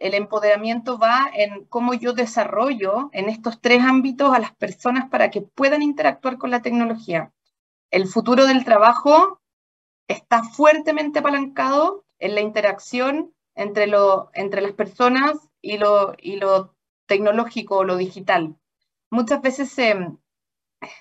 el 0.00 0.14
empoderamiento 0.14 0.98
va 0.98 1.30
en 1.32 1.66
cómo 1.66 1.94
yo 1.94 2.12
desarrollo 2.14 3.10
en 3.12 3.28
estos 3.28 3.60
tres 3.60 3.82
ámbitos 3.82 4.34
a 4.34 4.40
las 4.40 4.54
personas 4.56 5.08
para 5.08 5.30
que 5.30 5.42
puedan 5.42 5.82
interactuar 5.82 6.36
con 6.38 6.50
la 6.50 6.62
tecnología. 6.62 7.32
El 7.92 8.06
futuro 8.08 8.46
del 8.46 8.64
trabajo 8.64 9.40
está 10.08 10.42
fuertemente 10.42 11.20
apalancado 11.20 12.04
en 12.20 12.34
la 12.34 12.40
interacción 12.40 13.34
entre, 13.54 13.86
lo, 13.86 14.30
entre 14.34 14.60
las 14.60 14.72
personas 14.72 15.32
y 15.60 15.78
lo, 15.78 16.14
y 16.18 16.36
lo 16.36 16.74
tecnológico 17.06 17.78
o 17.78 17.84
lo 17.84 17.96
digital. 17.96 18.56
Muchas 19.10 19.42
veces 19.42 19.70
se, 19.70 19.96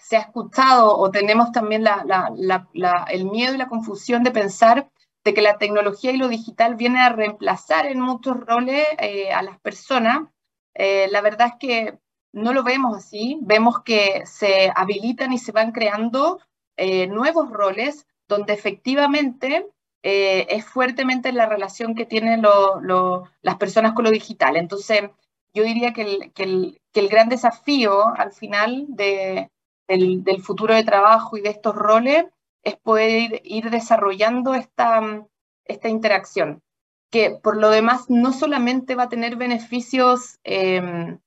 se 0.01 0.17
ha 0.17 0.21
escuchado 0.21 0.97
o 0.97 1.11
tenemos 1.11 1.51
también 1.51 1.85
el 1.85 3.25
miedo 3.25 3.53
y 3.53 3.57
la 3.57 3.69
confusión 3.69 4.23
de 4.23 4.31
pensar 4.31 4.89
de 5.23 5.33
que 5.33 5.41
la 5.41 5.57
tecnología 5.57 6.11
y 6.11 6.17
lo 6.17 6.27
digital 6.27 6.75
vienen 6.75 7.01
a 7.01 7.09
reemplazar 7.09 7.85
en 7.85 7.99
muchos 7.99 8.39
roles 8.39 8.87
eh, 8.97 9.31
a 9.31 9.41
las 9.41 9.59
personas. 9.59 10.27
Eh, 10.73 11.07
la 11.11 11.21
verdad 11.21 11.47
es 11.47 11.53
que 11.59 11.99
no 12.31 12.53
lo 12.53 12.63
vemos 12.63 12.95
así, 12.97 13.37
vemos 13.41 13.83
que 13.83 14.25
se 14.25 14.71
habilitan 14.73 15.33
y 15.33 15.37
se 15.37 15.51
van 15.51 15.71
creando 15.71 16.39
eh, 16.77 17.07
nuevos 17.07 17.49
roles 17.51 18.07
donde 18.27 18.53
efectivamente 18.53 19.67
es 20.01 20.65
fuertemente 20.65 21.31
la 21.33 21.45
relación 21.45 21.93
que 21.95 22.05
tienen 22.05 22.41
las 23.41 23.57
personas 23.57 23.93
con 23.93 24.05
lo 24.05 24.11
digital. 24.11 24.55
Entonces, 24.55 25.09
yo 25.53 25.63
diría 25.63 25.93
que 25.93 26.01
el, 26.01 26.31
que 26.33 26.43
el, 26.99 27.09
gran 27.09 27.29
desafío 27.29 28.07
al 28.15 28.31
final 28.31 28.85
de, 28.89 29.49
del, 29.87 30.23
del, 30.23 30.41
futuro 30.41 30.75
de 30.75 30.83
trabajo 30.83 31.37
y 31.37 31.41
de 31.41 31.49
estos 31.49 31.75
roles 31.75 32.25
es 32.63 32.75
poder 32.75 33.41
ir, 33.43 33.69
desarrollando 33.69 34.53
esta, 34.53 35.25
esta 35.65 35.89
interacción, 35.89 36.61
que 37.09 37.31
por 37.31 37.57
lo 37.57 37.69
demás 37.69 38.09
no 38.09 38.33
solamente 38.33 38.95
va 38.95 39.03
a 39.03 39.09
tener 39.09 39.35
beneficios 39.35 40.39
em, 40.43 41.19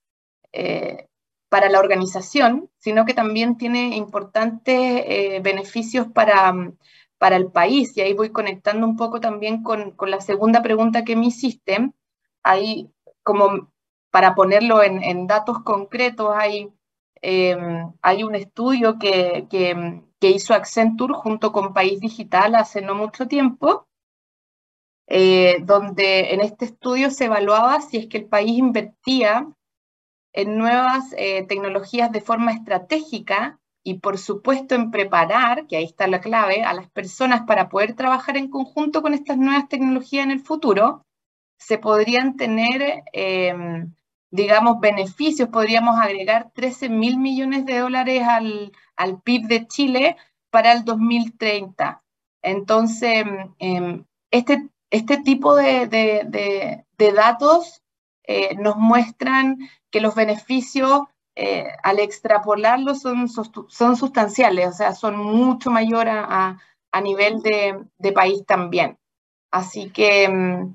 eh, 0.52 1.08
para 1.48 1.68
la 1.68 1.80
organización, 1.80 2.70
sino 2.78 3.04
que 3.04 3.14
también 3.14 3.56
tiene 3.56 3.96
importantes 3.96 5.02
eh, 5.06 5.40
beneficios 5.42 6.06
para, 6.08 6.54
para 7.22 7.36
el 7.36 7.52
país. 7.52 7.96
Y 7.96 8.00
ahí 8.00 8.14
voy 8.14 8.30
conectando 8.32 8.84
un 8.84 8.96
poco 8.96 9.20
también 9.20 9.62
con, 9.62 9.92
con 9.92 10.10
la 10.10 10.20
segunda 10.20 10.60
pregunta 10.60 11.04
que 11.04 11.14
me 11.14 11.26
hiciste. 11.26 11.92
Ahí, 12.42 12.90
como 13.22 13.70
para 14.10 14.34
ponerlo 14.34 14.82
en, 14.82 15.02
en 15.04 15.28
datos 15.28 15.62
concretos, 15.62 16.34
hay, 16.34 16.68
em, 17.22 17.92
hay 18.02 18.24
un 18.24 18.34
estudio 18.34 18.98
que, 18.98 19.46
que 19.48 20.02
que 20.22 20.30
hizo 20.30 20.54
Accenture 20.54 21.14
junto 21.14 21.50
con 21.50 21.74
País 21.74 21.98
Digital 21.98 22.54
hace 22.54 22.80
no 22.80 22.94
mucho 22.94 23.26
tiempo, 23.26 23.88
eh, 25.08 25.56
donde 25.64 26.32
en 26.32 26.40
este 26.40 26.66
estudio 26.66 27.10
se 27.10 27.24
evaluaba 27.24 27.80
si 27.80 27.96
es 27.96 28.06
que 28.06 28.18
el 28.18 28.26
país 28.26 28.56
invertía 28.56 29.48
en 30.32 30.56
nuevas 30.56 31.12
eh, 31.18 31.44
tecnologías 31.48 32.12
de 32.12 32.20
forma 32.20 32.52
estratégica 32.52 33.58
y 33.84 33.94
por 33.94 34.18
supuesto 34.18 34.74
en 34.74 34.90
preparar, 34.90 35.66
que 35.66 35.76
ahí 35.76 35.84
está 35.84 36.06
la 36.06 36.20
clave, 36.20 36.62
a 36.62 36.72
las 36.72 36.88
personas 36.90 37.42
para 37.46 37.68
poder 37.68 37.94
trabajar 37.94 38.36
en 38.36 38.48
conjunto 38.48 39.02
con 39.02 39.14
estas 39.14 39.38
nuevas 39.38 39.68
tecnologías 39.68 40.24
en 40.24 40.30
el 40.30 40.40
futuro, 40.40 41.04
se 41.58 41.78
podrían 41.78 42.36
tener, 42.36 43.02
em, 43.12 43.94
digamos, 44.30 44.80
beneficios, 44.80 45.48
podríamos 45.48 45.98
agregar 46.00 46.50
13 46.54 46.88
mil 46.88 47.18
millones 47.18 47.66
de 47.66 47.78
dólares 47.78 48.22
al, 48.26 48.72
al 48.96 49.20
PIB 49.22 49.46
de 49.46 49.66
Chile 49.66 50.16
para 50.50 50.72
el 50.72 50.84
2030. 50.84 52.02
Entonces, 52.42 53.24
em, 53.58 54.04
este, 54.30 54.68
este 54.90 55.18
tipo 55.18 55.54
de, 55.56 56.84
datos 57.14 57.82
eh, 58.24 58.54
nos 58.56 58.76
muestran 58.76 59.58
que 59.90 60.00
los 60.00 60.14
beneficios 60.14 61.02
eh, 61.34 61.68
al 61.82 61.98
extrapolarlos 61.98 63.00
son, 63.00 63.28
son 63.28 63.96
sustanciales, 63.96 64.68
o 64.68 64.72
sea, 64.72 64.94
son 64.94 65.16
mucho 65.16 65.70
mayor 65.70 66.08
a, 66.08 66.58
nivel 67.02 67.40
de, 67.42 68.12
país 68.12 68.44
también. 68.46 68.98
Así 69.50 69.90
que, 69.90 70.24
em, 70.24 70.74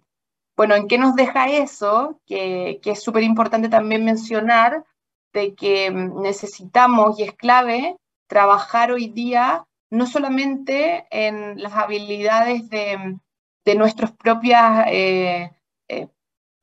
bueno, 0.56 0.76
¿en 0.76 0.88
qué 0.88 0.98
nos 0.98 1.15
deja 1.15 1.50
eso? 1.50 2.20
Que, 2.26 2.80
que 2.84 2.91
es 2.91 3.04
súper 3.04 3.24
importante 3.24 3.70
también 3.70 4.06
mencionar 4.06 4.86
de 5.34 5.56
que 5.56 5.88
em, 5.88 6.22
necesitamos, 6.22 7.20
y 7.20 7.24
es 7.24 7.34
clave, 7.34 7.98
trabajar 8.28 8.91
hoy 8.91 9.08
día 9.10 9.67
no 9.89 10.06
solamente 10.06 11.06
en 11.12 11.62
las 11.62 11.74
habilidades 11.74 12.70
de, 12.70 13.17
nuestros 13.76 14.12
propios 14.12 14.62
eh, 14.88 15.43
eh, 15.43 15.57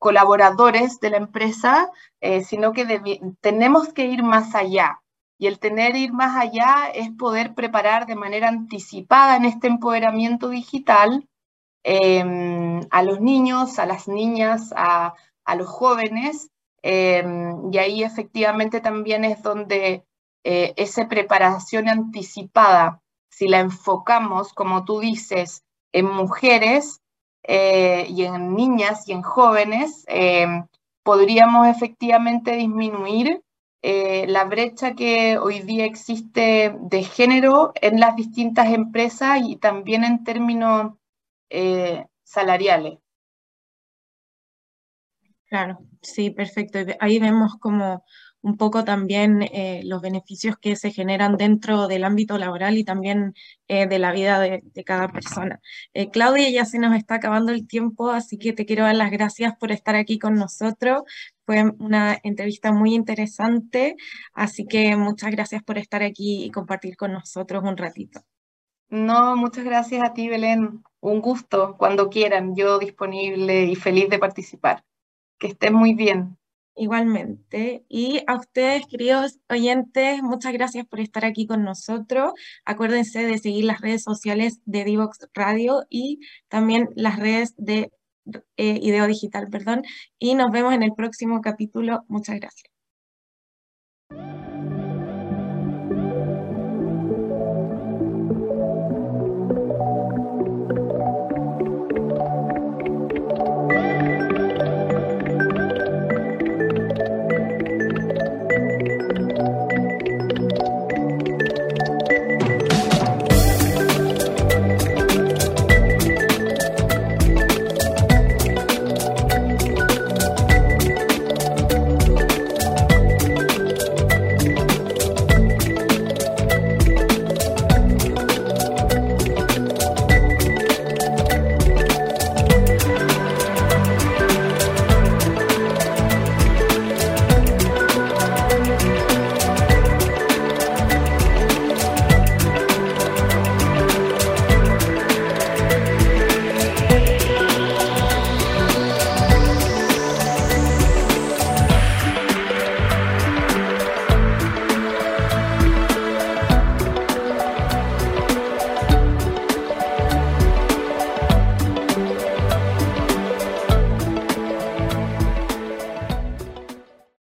colaboradores 0.05 0.99
de 0.99 1.09
la 1.09 1.17
empresa, 1.17 1.89
eh, 2.21 2.43
sino 2.43 2.73
que 2.73 2.85
tenemos 3.41 3.91
que 3.91 4.05
ir 4.05 4.21
más 4.21 4.53
allá. 4.53 5.01
Y 5.39 5.47
el 5.47 5.57
tener 5.57 5.95
ir 5.95 6.13
más 6.13 6.35
allá 6.35 6.91
es 6.93 7.09
poder 7.17 7.55
preparar 7.55 8.05
de 8.05 8.15
manera 8.15 8.49
anticipada 8.49 9.35
en 9.35 9.45
este 9.45 9.65
empoderamiento 9.65 10.49
digital 10.49 11.27
em, 11.83 12.81
a 12.91 13.01
los 13.01 13.19
niños, 13.19 13.79
a 13.79 13.87
las 13.87 14.07
niñas, 14.07 14.71
a, 14.77 15.15
los 15.57 15.67
jóvenes. 15.67 16.51
Em, 16.83 17.73
y 17.73 17.79
ahí 17.79 18.03
efectivamente 18.03 18.81
también 18.81 19.25
es 19.25 19.41
donde 19.41 20.05
eh, 20.43 20.73
esa 20.77 21.07
preparación 21.07 21.89
anticipada, 21.89 23.01
si 23.31 23.47
la 23.47 23.59
enfocamos, 23.59 24.53
como 24.53 24.85
tú 24.85 24.99
dices, 24.99 25.63
en 25.91 26.05
mujeres 26.05 27.01
eh, 27.47 28.05
y 28.09 28.23
en 28.23 28.55
niñas 28.55 29.07
y 29.07 29.13
en 29.13 29.21
jóvenes, 29.21 30.05
eh, 30.07 30.47
podríamos 31.03 31.67
efectivamente 31.67 32.55
disminuir 32.55 33.41
la 34.27 34.45
brecha 34.45 34.95
que 34.95 35.37
hoy 35.37 35.59
día 35.59 35.85
existe 35.85 36.75
de 36.79 37.03
género 37.03 37.71
en 37.79 37.99
las 37.99 38.15
distintas 38.15 38.73
empresas 38.73 39.41
y 39.45 39.57
también 39.57 40.03
en 40.03 40.23
términos 40.23 40.93
salariales. 42.23 42.97
Claro, 45.47 45.77
sí, 46.01 46.31
perfecto. 46.31 46.79
Ahí 46.99 47.19
vemos 47.19 47.55
como 47.59 48.03
un 48.45 48.57
poco 48.57 48.83
también 48.83 49.41
eh, 49.41 49.81
los 49.85 50.03
beneficios 50.03 50.55
que 50.61 50.75
se 50.75 50.91
generan 50.91 51.35
dentro 51.35 51.87
del 51.87 52.03
ámbito 52.03 52.37
laboral 52.37 52.77
y 52.77 52.83
también 52.83 53.33
eh, 53.67 53.87
de 53.87 53.97
la 53.97 54.11
vida 54.11 54.39
de, 54.39 54.61
cada 54.85 55.07
persona. 55.07 55.59
Eh, 55.95 56.11
Claudia, 56.11 56.47
ya 56.51 56.63
se 56.63 56.77
nos 56.77 56.95
está 56.95 57.15
acabando 57.15 57.51
el 57.51 57.65
tiempo, 57.65 58.11
así 58.11 58.37
que 58.37 58.53
te 58.53 58.67
quiero 58.67 58.83
dar 58.83 58.95
las 58.97 59.09
gracias 59.09 59.55
por 59.57 59.71
estar 59.71 59.95
aquí 59.95 60.19
con 60.19 60.35
nosotros. 60.35 61.01
Fue 61.43 61.63
una 61.79 62.19
entrevista 62.21 62.71
muy 62.71 62.93
interesante, 62.93 63.95
así 64.35 64.67
que 64.67 64.95
muchas 64.95 65.31
gracias 65.31 65.63
por 65.63 65.79
estar 65.79 66.03
aquí 66.03 66.45
y 66.45 66.51
compartir 66.51 66.97
con 66.97 67.13
nosotros 67.13 67.63
un 67.63 67.77
ratito. 67.77 68.21
No, 68.89 69.35
muchas 69.35 69.65
gracias 69.65 70.03
a 70.07 70.13
ti, 70.13 70.29
Belén. 70.29 70.83
Un 70.99 71.19
gusto, 71.19 71.77
cuando 71.79 72.11
quieran, 72.11 72.55
yo 72.55 72.77
disponible 72.77 73.63
y 73.65 73.75
feliz 73.75 74.07
de 74.07 74.19
participar. 74.19 74.83
Que 75.39 75.47
estén 75.47 75.73
muy 75.73 75.95
bien. 75.95 76.37
Igualmente. 76.77 77.85
Y 77.87 78.21
a 78.27 78.35
ustedes, 78.35 78.85
queridos 78.87 79.39
oyentes, 79.49 80.21
muchas 80.21 80.51
gracias 80.51 80.85
por 80.85 80.99
estar 80.99 81.23
aquí 81.23 81.47
con 81.47 81.63
nosotros. 81.63 82.33
Acuérdense 82.65 83.25
de 83.25 83.37
seguir 83.37 83.63
las 83.63 83.79
redes 83.79 84.03
sociales 84.03 84.59
de 84.65 84.83
Divox 84.83 85.19
Radio 85.33 85.83
y 85.89 86.19
también 86.49 86.89
las 86.95 87.17
redes 87.17 87.53
de 87.57 87.91
eh, 88.57 88.79
Ideo 88.81 89.07
Digital, 89.07 89.47
perdón. 89.49 89.83
Y 90.19 90.35
nos 90.35 90.51
vemos 90.51 90.73
en 90.73 90.83
el 90.83 90.93
próximo 90.93 91.41
capítulo. 91.41 92.03
Muchas 92.09 92.39
gracias. 92.39 92.71